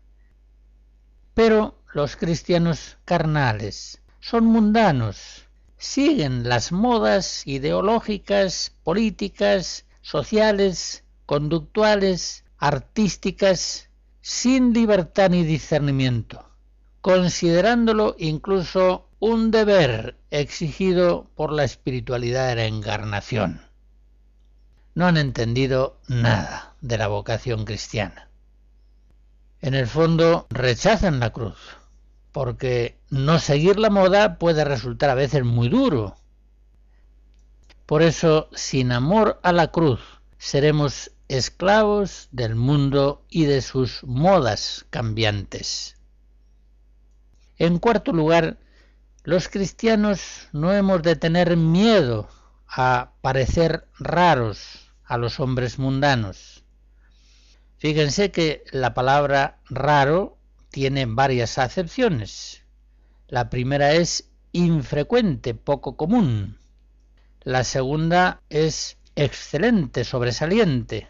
Pero 1.35 1.79
los 1.95 2.17
cristianos 2.17 2.97
carnales 3.05 4.03
son 4.19 4.47
mundanos, 4.47 5.47
siguen 5.79 6.49
las 6.49 6.73
modas 6.73 7.47
ideológicas, 7.47 8.73
políticas, 8.83 9.87
sociales, 10.01 11.05
conductuales, 11.27 12.45
artísticas, 12.59 13.89
sin 14.21 14.73
libertad 14.73 15.31
ni 15.31 15.45
discernimiento, 15.45 16.45
considerándolo 17.01 18.17
incluso 18.19 19.12
un 19.23 19.53
deber 19.53 20.17
exigido 20.33 21.31
por 21.37 21.53
la 21.53 21.63
espiritualidad 21.63 22.49
de 22.49 22.57
la 22.57 22.65
encarnación. 22.65 23.63
No 24.97 25.07
han 25.07 25.17
entendido 25.17 26.01
nada 26.09 26.75
de 26.81 26.99
la 26.99 27.07
vocación 27.07 27.65
cristiana. 27.65 28.29
En 29.61 29.75
el 29.75 29.87
fondo 29.87 30.49
rechazan 30.51 31.21
la 31.21 31.31
cruz, 31.31 31.57
porque 32.33 32.99
no 33.11 33.39
seguir 33.39 33.79
la 33.79 33.91
moda 33.91 34.41
puede 34.41 34.65
resultar 34.65 35.09
a 35.09 35.15
veces 35.15 35.45
muy 35.45 35.69
duro. 35.69 36.17
Por 37.87 38.03
eso, 38.03 38.49
sin 38.57 38.91
amor 38.91 39.39
a 39.45 39.53
la 39.53 39.69
cruz, 39.69 40.01
seremos 40.37 41.13
esclavos 41.29 42.27
del 42.33 42.57
mundo 42.57 43.25
y 43.31 43.45
de 43.45 43.63
sus 43.63 44.03
modas 44.03 44.85
cambiantes. 44.91 45.95
En 47.57 47.79
cuarto 47.79 48.13
lugar, 48.13 48.59
los 49.25 49.49
cristianos 49.49 50.49
no 50.53 50.73
hemos 50.73 51.03
de 51.03 51.17
tener 51.17 51.57
miedo 51.57 52.29
a 52.67 53.13
parecer 53.21 53.87
raros 53.99 54.93
a 55.05 55.17
los 55.17 55.39
hombres 55.39 55.79
mundanos. 55.79 56.65
Fíjense 57.79 58.31
que 58.31 58.65
la 58.73 58.95
palabra 58.95 59.59
raro 59.69 60.39
tiene 60.71 61.07
varias 61.07 61.59
acepciones. 61.59 62.63
La 63.29 63.51
primera 63.51 63.93
es 63.93 64.31
infrecuente, 64.53 65.55
poco 65.55 65.97
común. 65.97 66.59
La 67.43 67.65
segunda 67.65 68.41
es 68.49 68.99
excelente, 69.15 70.05
sobresaliente. 70.05 71.09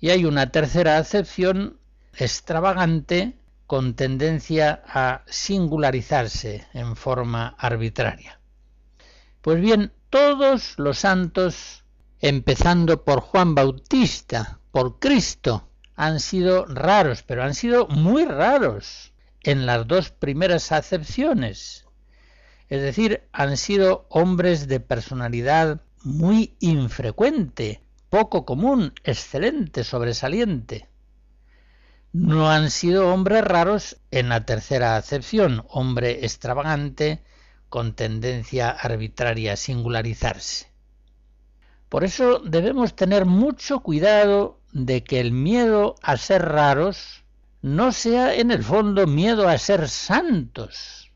Y 0.00 0.10
hay 0.10 0.24
una 0.24 0.50
tercera 0.50 0.98
acepción 0.98 1.78
extravagante 2.16 3.36
con 3.66 3.94
tendencia 3.94 4.82
a 4.86 5.22
singularizarse 5.26 6.66
en 6.72 6.96
forma 6.96 7.54
arbitraria. 7.58 8.40
Pues 9.40 9.60
bien, 9.60 9.92
todos 10.10 10.78
los 10.78 10.98
santos, 10.98 11.84
empezando 12.20 13.04
por 13.04 13.20
Juan 13.20 13.54
Bautista, 13.54 14.60
por 14.70 14.98
Cristo, 14.98 15.68
han 15.96 16.20
sido 16.20 16.66
raros, 16.66 17.22
pero 17.22 17.42
han 17.42 17.54
sido 17.54 17.86
muy 17.88 18.24
raros 18.24 19.12
en 19.42 19.66
las 19.66 19.86
dos 19.86 20.10
primeras 20.10 20.72
acepciones. 20.72 21.86
Es 22.68 22.82
decir, 22.82 23.28
han 23.32 23.56
sido 23.56 24.06
hombres 24.08 24.66
de 24.66 24.80
personalidad 24.80 25.82
muy 26.02 26.56
infrecuente, 26.60 27.82
poco 28.08 28.44
común, 28.44 28.92
excelente, 29.04 29.84
sobresaliente. 29.84 30.88
No 32.14 32.48
han 32.48 32.70
sido 32.70 33.12
hombres 33.12 33.42
raros 33.42 33.96
en 34.12 34.28
la 34.28 34.46
tercera 34.46 34.96
acepción, 34.96 35.64
hombre 35.68 36.24
extravagante, 36.24 37.24
con 37.68 37.96
tendencia 37.96 38.70
arbitraria 38.70 39.54
a 39.54 39.56
singularizarse. 39.56 40.70
Por 41.88 42.04
eso 42.04 42.38
debemos 42.38 42.94
tener 42.94 43.24
mucho 43.24 43.80
cuidado 43.80 44.60
de 44.72 45.02
que 45.02 45.18
el 45.18 45.32
miedo 45.32 45.96
a 46.02 46.16
ser 46.16 46.42
raros 46.42 47.24
no 47.62 47.90
sea 47.90 48.32
en 48.36 48.52
el 48.52 48.62
fondo 48.62 49.08
miedo 49.08 49.48
a 49.48 49.58
ser 49.58 49.88
santos, 49.88 51.10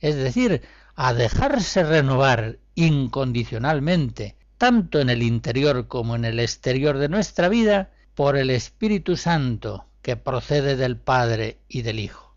es 0.00 0.16
decir, 0.16 0.62
a 0.96 1.14
dejarse 1.14 1.84
renovar 1.84 2.58
incondicionalmente, 2.74 4.34
tanto 4.58 4.98
en 4.98 5.08
el 5.08 5.22
interior 5.22 5.86
como 5.86 6.16
en 6.16 6.24
el 6.24 6.40
exterior 6.40 6.98
de 6.98 7.08
nuestra 7.08 7.48
vida, 7.48 7.92
por 8.16 8.36
el 8.36 8.50
Espíritu 8.50 9.16
Santo 9.16 9.86
que 10.02 10.16
procede 10.16 10.76
del 10.76 10.96
Padre 10.96 11.58
y 11.68 11.82
del 11.82 12.00
Hijo. 12.00 12.34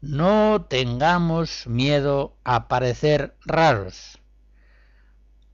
No 0.00 0.66
tengamos 0.68 1.66
miedo 1.66 2.36
a 2.44 2.68
parecer 2.68 3.36
raros. 3.44 4.18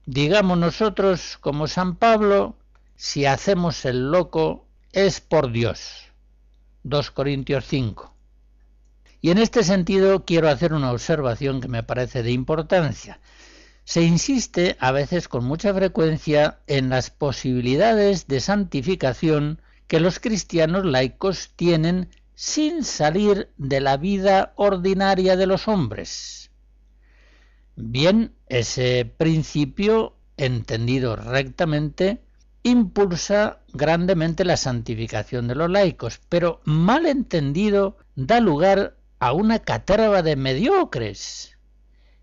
Digamos 0.04 0.58
nosotros, 0.58 1.38
como 1.40 1.66
San 1.66 1.96
Pablo, 1.96 2.56
si 2.96 3.24
hacemos 3.24 3.84
el 3.84 4.10
loco 4.10 4.68
es 4.92 5.20
por 5.20 5.50
Dios. 5.52 6.12
2 6.82 7.10
Corintios 7.12 7.64
5. 7.66 8.14
Y 9.20 9.30
en 9.30 9.38
este 9.38 9.62
sentido 9.62 10.24
quiero 10.24 10.48
hacer 10.48 10.74
una 10.74 10.90
observación 10.90 11.60
que 11.60 11.68
me 11.68 11.84
parece 11.84 12.22
de 12.22 12.32
importancia. 12.32 13.20
Se 13.84 14.02
insiste 14.02 14.76
a 14.80 14.92
veces 14.92 15.28
con 15.28 15.44
mucha 15.44 15.72
frecuencia 15.72 16.58
en 16.66 16.90
las 16.90 17.10
posibilidades 17.10 18.26
de 18.26 18.40
santificación 18.40 19.62
que 19.86 20.00
los 20.00 20.20
cristianos 20.20 20.84
laicos 20.84 21.50
tienen 21.56 22.08
sin 22.34 22.84
salir 22.84 23.50
de 23.56 23.80
la 23.80 23.96
vida 23.96 24.52
ordinaria 24.56 25.36
de 25.36 25.46
los 25.46 25.68
hombres. 25.68 26.50
Bien, 27.76 28.34
ese 28.48 29.04
principio, 29.16 30.16
entendido 30.36 31.16
rectamente, 31.16 32.20
impulsa 32.62 33.60
grandemente 33.72 34.44
la 34.44 34.56
santificación 34.56 35.48
de 35.48 35.54
los 35.54 35.70
laicos, 35.70 36.20
pero 36.28 36.60
mal 36.64 37.06
entendido 37.06 37.96
da 38.14 38.40
lugar 38.40 38.96
a 39.18 39.32
una 39.32 39.58
caterva 39.60 40.22
de 40.22 40.36
mediocres 40.36 41.56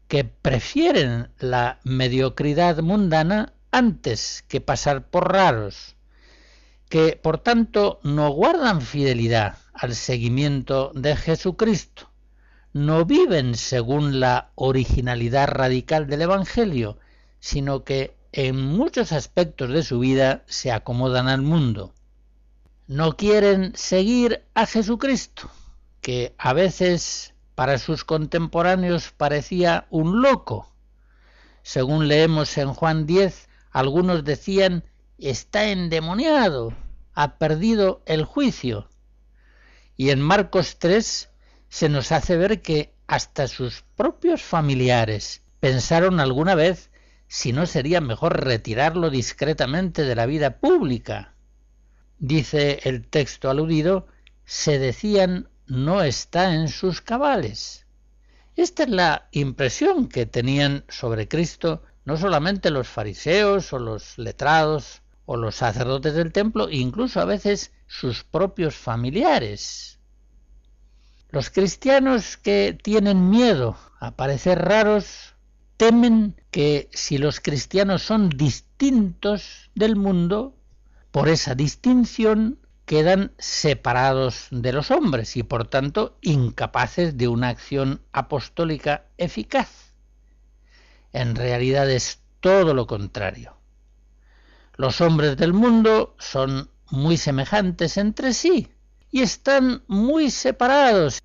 que 0.07 0.23
prefieren 0.23 1.29
la 1.39 1.79
mediocridad 1.83 2.79
mundana 2.79 3.53
antes 3.71 4.43
que 4.47 4.59
pasar 4.59 5.07
por 5.07 5.31
raros, 5.31 5.95
que 6.89 7.19
por 7.21 7.37
tanto 7.37 7.99
no 8.03 8.31
guardan 8.31 8.81
fidelidad 8.81 9.57
al 9.73 9.95
seguimiento 9.95 10.91
de 10.95 11.15
Jesucristo, 11.15 12.09
no 12.73 13.05
viven 13.05 13.55
según 13.55 14.19
la 14.19 14.51
originalidad 14.55 15.47
radical 15.47 16.07
del 16.07 16.23
Evangelio, 16.23 16.97
sino 17.39 17.83
que 17.83 18.17
en 18.31 18.59
muchos 18.61 19.11
aspectos 19.11 19.69
de 19.69 19.83
su 19.83 19.99
vida 19.99 20.43
se 20.47 20.71
acomodan 20.71 21.27
al 21.27 21.41
mundo. 21.41 21.93
No 22.87 23.15
quieren 23.15 23.73
seguir 23.75 24.43
a 24.55 24.65
Jesucristo, 24.65 25.49
que 26.01 26.33
a 26.37 26.53
veces 26.53 27.33
para 27.53 27.77
sus 27.77 28.03
contemporáneos 28.03 29.11
parecía 29.15 29.85
un 29.89 30.21
loco. 30.21 30.71
Según 31.61 32.07
leemos 32.07 32.57
en 32.57 32.73
Juan 32.73 33.05
10, 33.05 33.47
algunos 33.71 34.23
decían 34.23 34.83
está 35.21 35.69
endemoniado, 35.69 36.73
ha 37.13 37.37
perdido 37.37 38.01
el 38.05 38.23
juicio. 38.23 38.89
Y 39.97 40.11
en 40.11 40.21
Marcos 40.21 40.77
3 40.79 41.29
se 41.67 41.89
nos 41.89 42.11
hace 42.11 42.37
ver 42.37 42.61
que 42.61 42.93
hasta 43.07 43.47
sus 43.47 43.83
propios 43.95 44.41
familiares 44.41 45.43
pensaron 45.59 46.19
alguna 46.19 46.55
vez 46.55 46.89
si 47.27 47.51
no 47.51 47.65
sería 47.65 48.01
mejor 48.01 48.43
retirarlo 48.45 49.09
discretamente 49.09 50.03
de 50.03 50.15
la 50.15 50.25
vida 50.25 50.59
pública. 50.59 51.35
Dice 52.17 52.79
el 52.83 53.07
texto 53.07 53.49
aludido, 53.49 54.07
se 54.45 54.79
decían 54.79 55.49
no 55.67 56.01
está 56.01 56.53
en 56.53 56.69
sus 56.69 57.01
cabales. 57.01 57.85
Esta 58.55 58.83
es 58.83 58.89
la 58.89 59.27
impresión 59.31 60.07
que 60.07 60.25
tenían 60.25 60.85
sobre 60.89 61.27
Cristo 61.27 61.83
no 62.05 62.17
solamente 62.17 62.71
los 62.71 62.87
fariseos 62.87 63.71
o 63.73 63.79
los 63.79 64.17
letrados 64.17 65.03
o 65.31 65.37
los 65.37 65.57
sacerdotes 65.57 66.15
del 66.15 66.33
templo, 66.33 66.71
incluso 66.71 67.21
a 67.21 67.25
veces 67.25 67.71
sus 67.85 68.23
propios 68.23 68.75
familiares. 68.75 69.99
Los 71.29 71.51
cristianos 71.51 72.35
que 72.35 72.75
tienen 72.81 73.29
miedo 73.29 73.77
a 73.99 74.15
parecer 74.15 74.57
raros 74.57 75.35
temen 75.77 76.35
que 76.49 76.89
si 76.93 77.19
los 77.19 77.41
cristianos 77.41 78.01
son 78.01 78.29
distintos 78.29 79.69
del 79.75 79.95
mundo, 79.95 80.57
por 81.11 81.29
esa 81.29 81.53
distinción 81.53 82.57
quedan 82.85 83.31
separados 83.37 84.47
de 84.49 84.73
los 84.73 84.89
hombres 84.89 85.37
y 85.37 85.43
por 85.43 85.67
tanto 85.67 86.17
incapaces 86.21 87.17
de 87.17 87.27
una 87.27 87.49
acción 87.49 88.01
apostólica 88.13 89.05
eficaz. 89.19 89.93
En 91.13 91.35
realidad 91.35 91.87
es 91.87 92.19
todo 92.39 92.73
lo 92.73 92.87
contrario. 92.87 93.58
Los 94.79 95.01
hombres 95.01 95.35
del 95.35 95.51
mundo 95.51 96.15
son 96.19 96.69
muy 96.89 97.17
semejantes 97.17 97.97
entre 97.97 98.33
sí 98.33 98.69
y 99.11 99.23
están 99.23 99.83
muy 99.87 100.31
separados. 100.31 101.21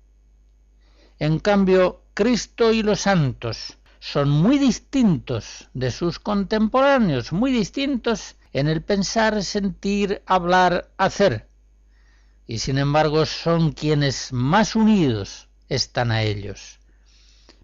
En 1.19 1.39
cambio, 1.39 2.03
Cristo 2.13 2.73
y 2.73 2.83
los 2.83 2.99
santos 2.99 3.77
son 4.01 4.29
muy 4.29 4.57
distintos 4.57 5.69
de 5.73 5.91
sus 5.91 6.19
contemporáneos, 6.19 7.31
muy 7.31 7.49
distintos 7.49 8.35
en 8.51 8.67
el 8.67 8.81
pensar, 8.81 9.41
sentir, 9.41 10.21
hablar, 10.25 10.91
hacer. 10.97 11.47
Y 12.47 12.59
sin 12.59 12.77
embargo 12.77 13.25
son 13.25 13.71
quienes 13.71 14.33
más 14.33 14.75
unidos 14.75 15.47
están 15.69 16.11
a 16.11 16.23
ellos. 16.23 16.81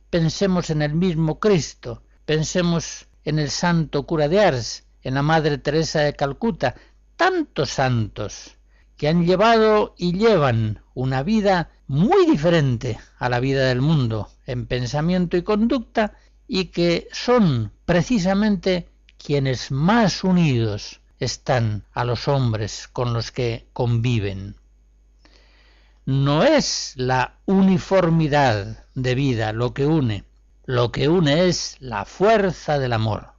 Pensemos 0.10 0.70
en 0.70 0.84
el 0.84 0.94
mismo 0.94 1.42
Cristo, 1.42 2.02
pensemos 2.24 3.08
en 3.26 3.40
el 3.40 3.50
santo 3.50 4.04
cura 4.04 4.30
de 4.30 4.40
Ars, 4.40 4.86
en 5.04 5.16
la 5.16 5.22
Madre 5.22 5.58
Teresa 5.58 6.02
de 6.02 6.16
Calcuta, 6.16 6.76
tantos 7.16 7.70
santos 7.70 8.58
que 8.98 9.08
han 9.08 9.26
llevado 9.26 9.96
y 9.98 10.14
llevan 10.14 10.84
una 10.94 11.24
vida 11.24 11.72
muy 11.88 12.26
diferente 12.26 13.00
a 13.18 13.30
la 13.30 13.40
vida 13.40 13.68
del 13.68 13.82
mundo 13.82 14.30
en 14.46 14.68
pensamiento 14.68 15.38
y 15.38 15.42
conducta 15.42 16.14
y 16.48 16.66
que 16.66 17.08
son 17.12 17.72
precisamente 17.86 18.90
quienes 19.18 19.72
más 19.72 20.24
unidos 20.24 21.02
están 21.20 21.84
a 21.94 22.04
los 22.04 22.28
hombres 22.28 22.88
con 22.92 23.14
los 23.14 23.32
que 23.32 23.68
conviven. 23.74 24.56
No 26.06 26.44
es 26.44 26.94
la 26.96 27.38
uniformidad 27.46 28.86
de 28.96 29.16
vida 29.16 29.54
lo 29.54 29.74
que 29.74 29.86
une, 29.86 30.26
lo 30.66 30.92
que 30.92 31.08
une 31.08 31.48
es 31.48 31.78
la 31.80 32.06
fuerza 32.06 32.80
del 32.80 32.94
amor. 32.94 33.31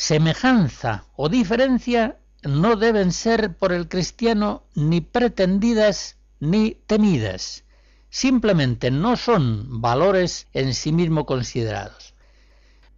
Semejanza 0.00 1.06
o 1.16 1.28
diferencia 1.28 2.20
no 2.44 2.76
deben 2.76 3.10
ser 3.10 3.56
por 3.56 3.72
el 3.72 3.88
cristiano 3.88 4.62
ni 4.76 5.00
pretendidas 5.00 6.18
ni 6.38 6.76
temidas, 6.86 7.64
simplemente 8.08 8.92
no 8.92 9.16
son 9.16 9.80
valores 9.80 10.46
en 10.52 10.72
sí 10.72 10.92
mismo 10.92 11.26
considerados. 11.26 12.14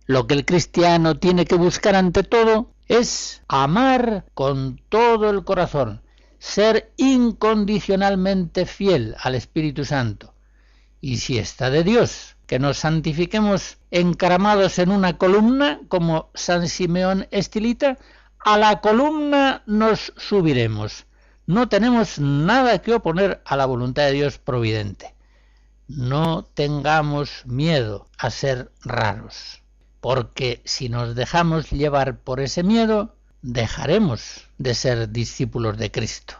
Lo 0.04 0.26
que 0.26 0.34
el 0.34 0.44
cristiano 0.44 1.16
tiene 1.16 1.46
que 1.46 1.54
buscar 1.54 1.96
ante 1.96 2.22
todo 2.22 2.70
es 2.86 3.40
amar 3.48 4.26
con 4.34 4.78
todo 4.90 5.30
el 5.30 5.42
corazón, 5.42 6.02
ser 6.38 6.92
incondicionalmente 6.98 8.66
fiel 8.66 9.16
al 9.22 9.36
Espíritu 9.36 9.86
Santo. 9.86 10.34
Y 11.00 11.16
si 11.16 11.38
está 11.38 11.70
de 11.70 11.82
Dios, 11.82 12.36
que 12.50 12.58
nos 12.58 12.78
santifiquemos 12.78 13.78
encaramados 13.92 14.80
en 14.80 14.90
una 14.90 15.16
columna, 15.18 15.78
como 15.86 16.30
San 16.34 16.66
Simeón 16.66 17.28
Estilita, 17.30 17.96
a 18.40 18.58
la 18.58 18.80
columna 18.80 19.62
nos 19.66 20.12
subiremos. 20.16 21.06
No 21.46 21.68
tenemos 21.68 22.18
nada 22.18 22.80
que 22.82 22.94
oponer 22.94 23.40
a 23.44 23.56
la 23.56 23.66
voluntad 23.66 24.06
de 24.06 24.14
Dios 24.14 24.38
providente. 24.38 25.14
No 25.86 26.42
tengamos 26.42 27.46
miedo 27.46 28.08
a 28.18 28.30
ser 28.30 28.72
raros, 28.82 29.62
porque 30.00 30.60
si 30.64 30.88
nos 30.88 31.14
dejamos 31.14 31.70
llevar 31.70 32.18
por 32.18 32.40
ese 32.40 32.64
miedo, 32.64 33.14
dejaremos 33.42 34.48
de 34.58 34.74
ser 34.74 35.10
discípulos 35.10 35.78
de 35.78 35.92
Cristo. 35.92 36.34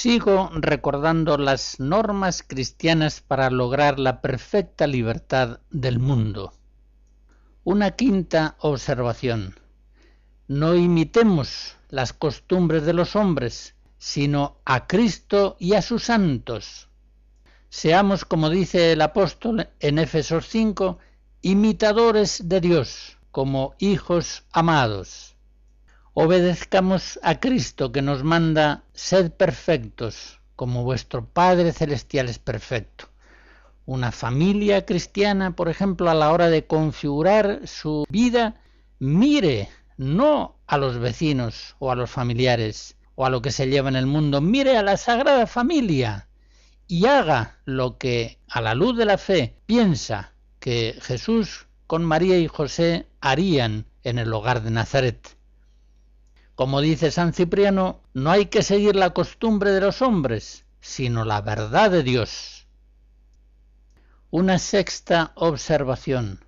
Sigo 0.00 0.48
recordando 0.54 1.38
las 1.38 1.80
normas 1.80 2.44
cristianas 2.46 3.20
para 3.20 3.50
lograr 3.50 3.98
la 3.98 4.20
perfecta 4.20 4.86
libertad 4.86 5.58
del 5.70 5.98
mundo. 5.98 6.52
Una 7.64 7.90
quinta 7.96 8.54
observación. 8.60 9.58
No 10.46 10.76
imitemos 10.76 11.74
las 11.88 12.12
costumbres 12.12 12.86
de 12.86 12.92
los 12.92 13.16
hombres, 13.16 13.74
sino 13.98 14.60
a 14.64 14.86
Cristo 14.86 15.56
y 15.58 15.74
a 15.74 15.82
sus 15.82 16.04
santos. 16.04 16.88
Seamos, 17.68 18.24
como 18.24 18.50
dice 18.50 18.92
el 18.92 19.02
apóstol 19.02 19.68
en 19.80 19.98
Éfesos 19.98 20.46
5, 20.46 21.00
imitadores 21.42 22.48
de 22.48 22.60
Dios, 22.60 23.18
como 23.32 23.74
hijos 23.80 24.44
amados 24.52 25.27
obedezcamos 26.20 27.20
a 27.22 27.38
Cristo 27.38 27.92
que 27.92 28.02
nos 28.02 28.24
manda 28.24 28.82
sed 28.92 29.30
perfectos, 29.30 30.40
como 30.56 30.82
vuestro 30.82 31.24
Padre 31.24 31.72
Celestial 31.72 32.28
es 32.28 32.40
perfecto. 32.40 33.08
Una 33.86 34.10
familia 34.10 34.84
cristiana, 34.84 35.54
por 35.54 35.68
ejemplo, 35.68 36.10
a 36.10 36.14
la 36.14 36.32
hora 36.32 36.50
de 36.50 36.66
configurar 36.66 37.68
su 37.68 38.04
vida, 38.08 38.56
mire 38.98 39.68
no 39.96 40.56
a 40.66 40.76
los 40.76 40.98
vecinos 40.98 41.76
o 41.78 41.92
a 41.92 41.94
los 41.94 42.10
familiares 42.10 42.96
o 43.14 43.24
a 43.24 43.30
lo 43.30 43.40
que 43.40 43.52
se 43.52 43.68
lleva 43.68 43.88
en 43.88 43.94
el 43.94 44.06
mundo, 44.06 44.40
mire 44.40 44.76
a 44.76 44.82
la 44.82 44.96
Sagrada 44.96 45.46
Familia 45.46 46.26
y 46.88 47.06
haga 47.06 47.60
lo 47.64 47.96
que 47.96 48.40
a 48.48 48.60
la 48.60 48.74
luz 48.74 48.96
de 48.96 49.04
la 49.04 49.18
fe 49.18 49.54
piensa 49.66 50.32
que 50.58 50.98
Jesús 51.00 51.68
con 51.86 52.04
María 52.04 52.38
y 52.38 52.48
José 52.48 53.06
harían 53.20 53.86
en 54.02 54.18
el 54.18 54.32
hogar 54.32 54.64
de 54.64 54.72
Nazaret. 54.72 55.37
Como 56.58 56.80
dice 56.80 57.12
San 57.12 57.34
Cipriano, 57.34 58.00
no 58.14 58.32
hay 58.32 58.46
que 58.46 58.64
seguir 58.64 58.96
la 58.96 59.10
costumbre 59.10 59.70
de 59.70 59.80
los 59.80 60.02
hombres, 60.02 60.64
sino 60.80 61.24
la 61.24 61.40
verdad 61.40 61.88
de 61.88 62.02
Dios. 62.02 62.66
Una 64.30 64.58
sexta 64.58 65.30
observación. 65.36 66.44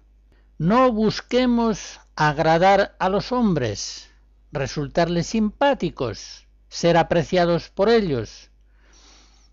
No 0.58 0.90
busquemos 0.90 2.00
agradar 2.16 2.96
a 2.98 3.08
los 3.08 3.30
hombres, 3.30 4.10
resultarles 4.50 5.28
simpáticos, 5.28 6.48
ser 6.68 6.96
apreciados 6.96 7.68
por 7.68 7.88
ellos. 7.88 8.50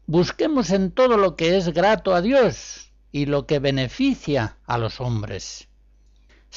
Busquemos 0.08 0.72
en 0.72 0.90
todo 0.90 1.18
lo 1.18 1.36
que 1.36 1.58
es 1.58 1.72
grato 1.72 2.16
a 2.16 2.22
Dios 2.22 2.92
y 3.12 3.28
lo 3.28 3.46
que 3.46 3.60
beneficia 3.60 4.58
a 4.66 4.80
los 4.80 5.02
hombres. 5.02 5.67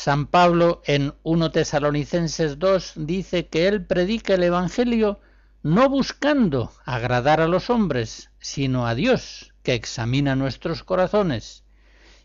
San 0.03 0.29
Pablo 0.29 0.81
en 0.87 1.13
1 1.25 1.51
Tesalonicenses 1.51 2.59
2 2.59 2.93
dice 2.97 3.49
que 3.49 3.69
él 3.69 3.85
predica 3.85 4.33
el 4.33 4.45
Evangelio 4.45 5.21
no 5.63 5.91
buscando 5.91 6.73
agradar 6.87 7.43
a 7.43 7.47
los 7.47 7.69
hombres, 7.69 8.31
sino 8.39 8.87
a 8.87 8.95
Dios, 8.95 9.53
que 9.63 9.75
examina 9.75 10.37
nuestros 10.37 10.85
corazones. 10.85 11.65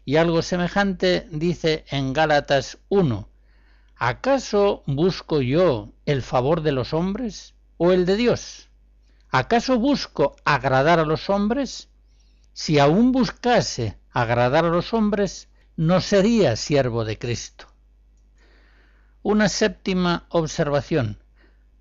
Y 0.05 0.15
algo 0.15 0.41
semejante 0.41 1.27
dice 1.31 1.83
en 1.89 2.13
Gálatas 2.13 2.77
1, 2.87 3.27
¿acaso 3.97 4.83
busco 4.85 5.41
yo 5.41 5.91
el 6.05 6.21
favor 6.21 6.61
de 6.61 6.71
los 6.71 6.93
hombres 6.93 7.55
o 7.75 7.91
el 7.91 8.05
de 8.05 8.15
Dios? 8.15 8.69
¿Acaso 9.31 9.77
busco 9.79 10.37
agradar 10.45 10.99
a 10.99 11.05
los 11.05 11.29
hombres? 11.29 11.89
Si 12.53 12.79
aún 12.79 13.11
buscase 13.11 13.97
agradar 14.11 14.63
a 14.63 14.69
los 14.69 14.93
hombres, 14.93 15.49
no 15.77 15.99
sería 15.99 16.55
siervo 16.55 17.03
de 17.03 17.17
Cristo. 17.17 17.67
Una 19.23 19.49
séptima 19.49 20.25
observación. 20.29 21.17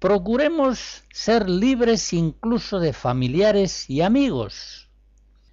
Procuremos 0.00 1.04
ser 1.12 1.48
libres 1.48 2.12
incluso 2.12 2.80
de 2.80 2.92
familiares 2.92 3.88
y 3.88 4.00
amigos. 4.00 4.88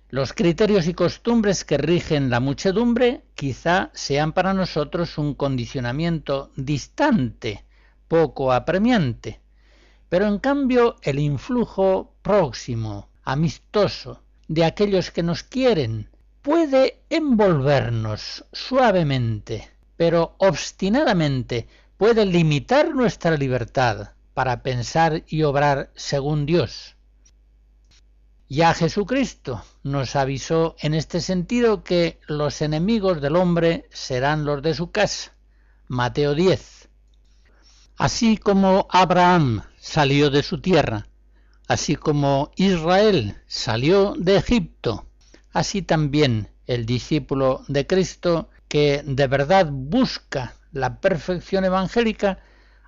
Los 0.10 0.34
criterios 0.34 0.88
y 0.88 0.94
costumbres 0.94 1.64
que 1.64 1.78
rigen 1.78 2.30
la 2.30 2.40
muchedumbre 2.40 3.24
quizá 3.36 3.92
sean 3.94 4.34
para 4.34 4.54
nosotros 4.54 5.18
un 5.18 5.36
condicionamiento 5.36 6.52
distante, 6.56 7.64
poco 8.08 8.52
apremiante, 8.52 9.40
pero 10.10 10.28
en 10.28 10.40
cambio 10.40 10.98
el 11.04 11.20
influjo 11.20 12.16
próximo, 12.22 13.08
amistoso, 13.24 14.22
de 14.48 14.66
aquellos 14.66 15.12
que 15.12 15.24
nos 15.24 15.44
quieren, 15.44 16.10
puede 16.42 17.04
envolvernos 17.10 18.46
suavemente, 18.52 19.70
pero 19.98 20.36
obstinadamente 20.40 21.68
puede 21.98 22.26
limitar 22.26 22.96
nuestra 22.96 23.38
libertad 23.38 24.14
para 24.34 24.64
pensar 24.64 25.24
y 25.28 25.44
obrar 25.44 25.92
según 25.96 26.46
Dios. 26.46 26.96
Ya 28.50 28.74
Jesucristo 28.74 29.64
nos 29.84 30.16
avisó 30.16 30.76
en 30.80 30.94
este 30.94 31.22
sentido 31.22 31.84
que 31.84 32.20
los 32.28 32.62
enemigos 32.62 33.22
del 33.22 33.36
hombre 33.36 33.88
serán 33.92 34.44
los 34.44 34.62
de 34.62 34.74
su 34.74 34.92
casa. 34.92 35.34
Mateo 35.88 36.36
10. 36.36 36.90
Así 37.98 38.38
como 38.38 38.88
Abraham 38.90 39.64
salió 39.80 40.30
de 40.30 40.44
su 40.44 40.60
tierra, 40.60 41.08
así 41.68 41.96
como 41.96 42.52
Israel 42.56 43.38
salió 43.48 44.16
de 44.18 44.38
Egipto, 44.38 45.06
así 45.54 45.82
también 45.82 46.50
el 46.68 46.86
discípulo 46.86 47.64
de 47.68 47.88
Cristo 47.88 48.50
que 48.68 49.04
de 49.06 49.28
verdad 49.28 49.68
busca 49.72 50.56
la 50.72 51.00
perfección 51.00 51.66
evangélica 51.66 52.40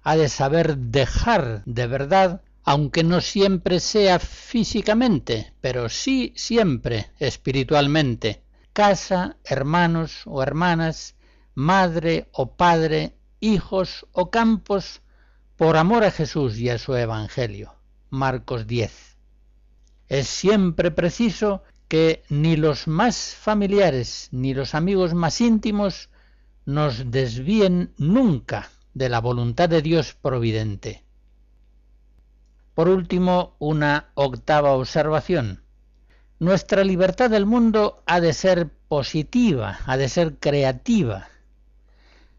ha 0.04 0.16
de 0.16 0.30
saber 0.30 0.78
dejar 0.78 1.64
de 1.66 1.88
verdad 1.88 2.42
aunque 2.66 3.04
no 3.04 3.20
siempre 3.20 3.80
sea 3.80 4.20
físicamente, 4.20 5.54
pero 5.60 5.90
sí 5.90 6.34
siempre 6.36 7.12
espiritualmente, 7.20 8.42
casa, 8.72 9.36
hermanos 9.44 10.22
o 10.26 10.42
hermanas, 10.42 11.16
madre 11.56 12.30
o 12.32 12.56
padre, 12.56 13.18
hijos 13.42 14.08
o 14.14 14.30
campos, 14.30 15.02
por 15.58 15.78
amor 15.78 16.04
a 16.04 16.12
Jesús 16.12 16.58
y 16.58 16.70
a 16.70 16.78
su 16.78 16.96
Evangelio. 16.96 17.76
Marcos 18.10 18.66
10. 18.66 19.18
Es 20.08 20.28
siempre 20.28 20.92
preciso 20.92 21.64
que 21.94 22.24
ni 22.28 22.56
los 22.56 22.88
más 22.88 23.36
familiares 23.36 24.30
ni 24.32 24.56
los 24.56 24.74
amigos 24.74 25.14
más 25.14 25.40
íntimos 25.40 26.10
nos 26.66 27.12
desvíen 27.12 27.94
nunca 28.00 28.72
de 28.96 29.10
la 29.10 29.22
voluntad 29.22 29.70
de 29.70 29.84
Dios 29.84 30.16
providente. 30.20 31.04
Por 32.74 32.90
último, 32.90 33.56
una 33.60 34.10
octava 34.16 34.72
observación. 34.72 35.62
Nuestra 36.40 36.84
libertad 36.84 37.30
del 37.30 37.46
mundo 37.46 38.02
ha 38.08 38.20
de 38.22 38.34
ser 38.34 38.72
positiva, 38.88 39.78
ha 39.86 39.96
de 39.96 40.10
ser 40.10 40.40
creativa. 40.40 41.28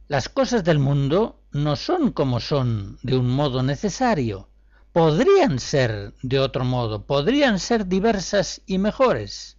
Las 0.08 0.28
cosas 0.28 0.64
del 0.64 0.80
mundo 0.80 1.38
no 1.52 1.76
son 1.76 2.10
como 2.10 2.40
son 2.40 2.98
de 3.04 3.16
un 3.16 3.30
modo 3.30 3.62
necesario. 3.62 4.48
Podrían 4.94 5.58
ser 5.58 6.14
de 6.22 6.38
otro 6.38 6.64
modo, 6.64 7.04
podrían 7.04 7.58
ser 7.58 7.88
diversas 7.88 8.62
y 8.64 8.78
mejores. 8.78 9.56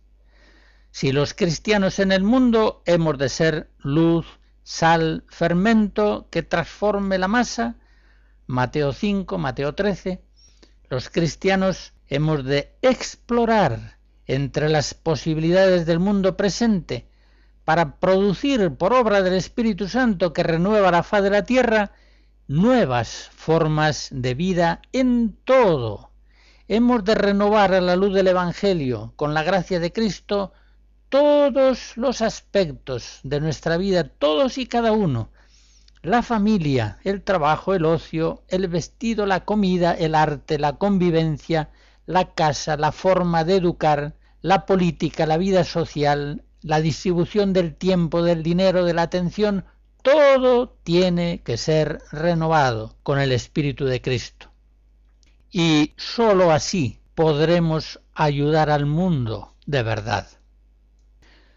Si 0.92 1.12
los 1.12 1.34
cristianos 1.34 2.00
en 2.00 2.14
el 2.14 2.24
mundo 2.24 2.82
hemos 2.86 3.18
de 3.18 3.28
ser 3.28 3.70
luz, 3.80 4.26
sal, 4.64 5.26
fermento 5.28 6.30
que 6.32 6.42
transforme 6.42 7.18
la 7.18 7.28
masa, 7.28 7.76
Mateo 8.48 8.94
5, 8.94 9.38
Mateo 9.38 9.76
13, 9.76 10.24
los 10.90 11.10
cristianos 11.10 11.92
hemos 12.08 12.46
de 12.46 12.74
explorar 12.82 13.98
entre 14.28 14.70
las 14.70 14.94
posibilidades 14.94 15.86
del 15.86 16.00
mundo 16.00 16.38
presente 16.38 17.10
para 17.66 17.98
producir 17.98 18.72
por 18.76 18.94
obra 18.94 19.22
del 19.22 19.34
Espíritu 19.34 19.90
Santo 19.90 20.32
que 20.32 20.44
renueva 20.44 20.92
la 20.92 21.04
faz 21.04 21.24
de 21.24 21.30
la 21.30 21.44
tierra 21.44 21.92
nuevas 22.48 23.30
formas 23.34 24.10
de 24.12 24.34
vida 24.36 24.82
en 24.92 25.36
todo. 25.44 26.12
Hemos 26.68 27.04
de 27.04 27.16
renovar 27.16 27.74
a 27.74 27.82
la 27.82 27.96
luz 27.96 28.14
del 28.14 28.28
Evangelio, 28.28 29.14
con 29.16 29.34
la 29.34 29.44
gracia 29.44 29.80
de 29.80 29.92
Cristo, 29.92 30.54
todos 31.10 31.98
los 31.98 32.22
aspectos 32.22 33.20
de 33.24 33.40
nuestra 33.40 33.78
vida, 33.78 34.04
todos 34.04 34.58
y 34.58 34.66
cada 34.66 34.92
uno, 34.92 35.30
la 36.02 36.22
familia, 36.22 37.00
el 37.04 37.24
trabajo, 37.24 37.74
el 37.74 37.86
ocio, 37.86 38.44
el 38.48 38.68
vestido, 38.68 39.26
la 39.26 39.46
comida, 39.46 39.94
el 39.94 40.14
arte, 40.14 40.60
la 40.60 40.74
convivencia, 40.74 41.70
la 42.06 42.34
casa, 42.34 42.78
la 42.78 42.92
forma 42.92 43.44
de 43.44 43.56
educar, 43.56 44.14
la 44.42 44.68
política, 44.68 45.26
la 45.26 45.38
vida 45.38 45.64
social, 45.64 46.44
la 46.62 46.82
distribución 46.82 47.54
del 47.54 47.76
tiempo, 47.76 48.22
del 48.22 48.44
dinero, 48.44 48.86
de 48.86 48.94
la 48.94 49.04
atención, 49.04 49.66
todo 50.06 50.70
tiene 50.84 51.42
que 51.44 51.58
ser 51.58 52.00
renovado 52.12 52.96
con 53.02 53.20
el 53.20 53.32
Espíritu 53.32 53.86
de 53.86 54.04
Cristo. 54.04 54.52
Y 55.52 55.94
sólo 55.98 56.52
así 56.52 57.00
podremos 57.16 58.00
ayudar 58.14 58.70
al 58.70 58.86
mundo 58.86 59.56
de 59.66 59.82
verdad. 59.82 60.28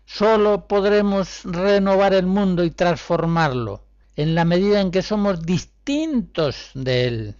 Sólo 0.07 0.67
podremos 0.67 1.45
renovar 1.45 2.15
el 2.15 2.25
mundo 2.25 2.65
y 2.65 2.71
transformarlo 2.71 3.85
en 4.17 4.35
la 4.35 4.47
medida 4.47 4.81
en 4.81 4.93
que 4.93 5.03
somos 5.03 5.43
distintos 5.43 6.71
de 6.73 7.05
Él, 7.05 7.37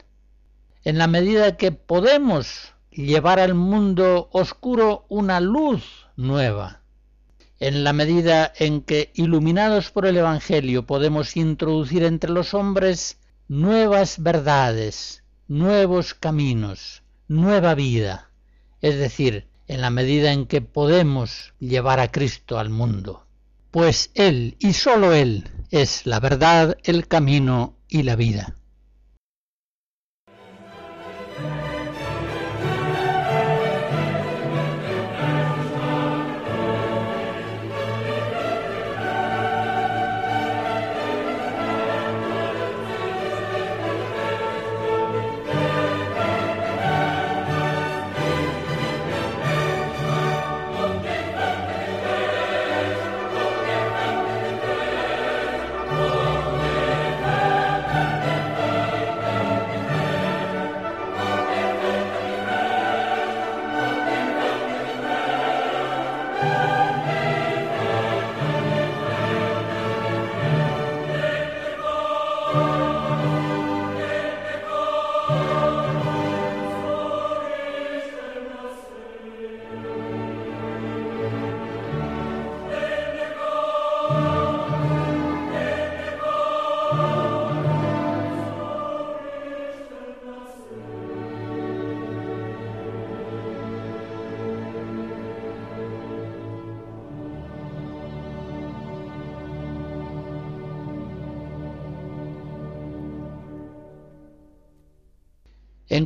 en 0.85 0.99
la 0.99 1.07
medida 1.07 1.57
que 1.57 1.73
podemos 1.73 2.75
llevar 2.91 3.41
al 3.41 3.55
mundo 3.55 4.29
oscuro 4.33 5.07
una 5.09 5.41
luz 5.41 6.07
nueva, 6.17 6.83
en 7.61 7.85
la 7.85 7.93
medida 7.93 8.53
en 8.57 8.81
que, 8.83 9.11
iluminados 9.15 9.91
por 9.91 10.07
el 10.07 10.17
Evangelio, 10.17 10.87
podemos 10.87 11.37
introducir 11.37 12.05
entre 12.05 12.31
los 12.31 12.55
hombres 12.55 13.19
nuevas 13.49 14.23
verdades, 14.23 15.23
nuevos 15.47 16.15
caminos, 16.15 17.03
nueva 17.29 17.75
vida, 17.75 18.31
es 18.81 18.99
decir, 18.99 19.47
en 19.67 19.81
la 19.81 19.91
medida 19.91 20.33
en 20.33 20.47
que 20.47 20.61
podemos 20.61 21.55
llevar 21.59 22.01
a 22.01 22.11
Cristo 22.11 22.59
al 22.59 22.71
mundo 22.71 23.29
pues 23.71 24.11
Él 24.15 24.57
y 24.59 24.73
sólo 24.73 25.13
Él 25.13 25.49
es 25.71 26.07
la 26.07 26.21
verdad, 26.21 26.79
el 26.85 27.07
camino 27.07 27.77
y 27.89 28.03
la 28.03 28.17
vida. 28.17 28.57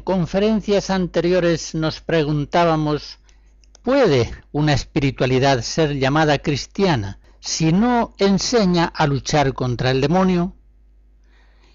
Conferencias 0.02 0.90
anteriores 0.90 1.74
nos 1.74 2.00
preguntábamos, 2.00 3.18
¿puede 3.82 4.30
una 4.52 4.72
espiritualidad 4.72 5.62
ser 5.62 5.98
llamada 5.98 6.38
cristiana 6.38 7.18
si 7.40 7.72
no 7.72 8.14
enseña 8.18 8.84
a 8.84 9.06
luchar 9.06 9.54
contra 9.54 9.90
el 9.90 10.00
demonio? 10.00 10.54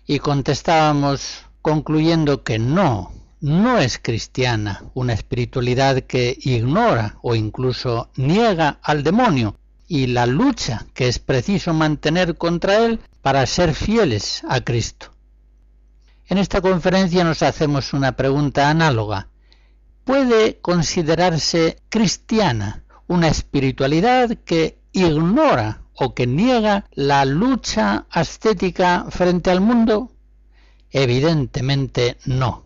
Y 0.06 0.20
contestábamos 0.20 1.46
concluyendo 1.62 2.44
que 2.44 2.60
no, 2.60 3.12
no 3.42 3.78
es 3.78 4.00
cristiana 4.00 4.84
una 4.94 5.14
espiritualidad 5.14 6.02
que 6.04 6.38
ignora 6.42 7.18
o 7.22 7.36
incluso 7.36 8.10
niega 8.16 8.80
al 8.82 9.04
demonio 9.04 9.58
y 9.88 10.08
la 10.08 10.26
lucha 10.26 10.86
que 10.94 11.08
es 11.08 11.20
preciso 11.20 11.74
mantener 11.74 12.36
contra 12.38 12.86
él 12.86 13.00
para 13.22 13.46
ser 13.46 13.74
fieles 13.74 14.44
a 14.48 14.62
Cristo. 14.62 15.17
En 16.30 16.38
esta 16.38 16.60
conferencia 16.60 17.24
nos 17.24 17.42
hacemos 17.42 17.94
una 17.94 18.18
pregunta 18.18 18.70
análoga. 18.70 19.30
¿Puede 20.04 20.60
considerarse 20.60 21.78
cristiana 21.88 22.84
una 23.08 23.30
espiritualidad 23.30 24.38
que 24.44 24.78
ignora 24.92 25.84
o 25.94 26.14
que 26.14 26.28
niega 26.28 26.86
la 26.92 27.24
lucha 27.24 28.08
ascética 28.10 29.06
frente 29.10 29.52
al 29.52 29.62
mundo? 29.62 30.12
Evidentemente 30.92 32.18
no. 32.26 32.66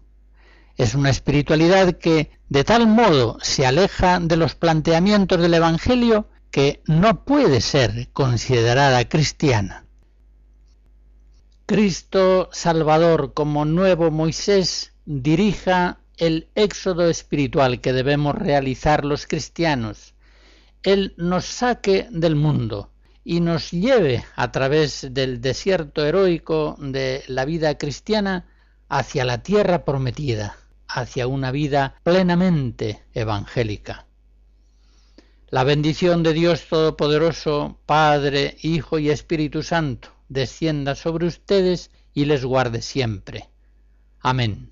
Es 0.75 0.95
una 0.95 1.11
espiritualidad 1.11 1.99
que 1.99 2.31
de 2.49 2.63
tal 2.63 2.87
modo 2.87 3.37
se 3.43 3.67
aleja 3.67 4.19
de 4.19 4.37
los 4.37 4.55
planteamientos 4.55 5.39
del 5.39 5.53
Evangelio 5.53 6.29
que 6.49 6.81
no 6.87 7.23
puede 7.25 7.61
ser 7.61 8.09
considerada 8.11 9.07
cristiana. 9.07 9.85
Cristo 11.71 12.49
Salvador 12.51 13.33
como 13.33 13.63
nuevo 13.63 14.11
Moisés 14.11 14.91
dirija 15.05 15.99
el 16.17 16.49
éxodo 16.53 17.09
espiritual 17.09 17.79
que 17.79 17.93
debemos 17.93 18.35
realizar 18.35 19.05
los 19.05 19.25
cristianos. 19.25 20.13
Él 20.83 21.13
nos 21.15 21.45
saque 21.45 22.09
del 22.11 22.35
mundo 22.35 22.91
y 23.23 23.39
nos 23.39 23.71
lleve 23.71 24.25
a 24.35 24.51
través 24.51 25.13
del 25.13 25.39
desierto 25.39 26.05
heroico 26.05 26.75
de 26.77 27.23
la 27.27 27.45
vida 27.45 27.77
cristiana 27.77 28.49
hacia 28.89 29.23
la 29.23 29.41
tierra 29.41 29.85
prometida, 29.85 30.57
hacia 30.89 31.27
una 31.27 31.51
vida 31.51 31.95
plenamente 32.03 33.01
evangélica. 33.13 34.07
La 35.47 35.63
bendición 35.63 36.21
de 36.21 36.33
Dios 36.33 36.67
Todopoderoso, 36.67 37.79
Padre, 37.85 38.57
Hijo 38.61 38.99
y 38.99 39.09
Espíritu 39.09 39.63
Santo, 39.63 40.09
descienda 40.31 40.95
sobre 40.95 41.27
ustedes 41.27 41.91
y 42.13 42.23
les 42.25 42.45
guarde 42.45 42.81
siempre. 42.81 43.49
Amén. 44.21 44.71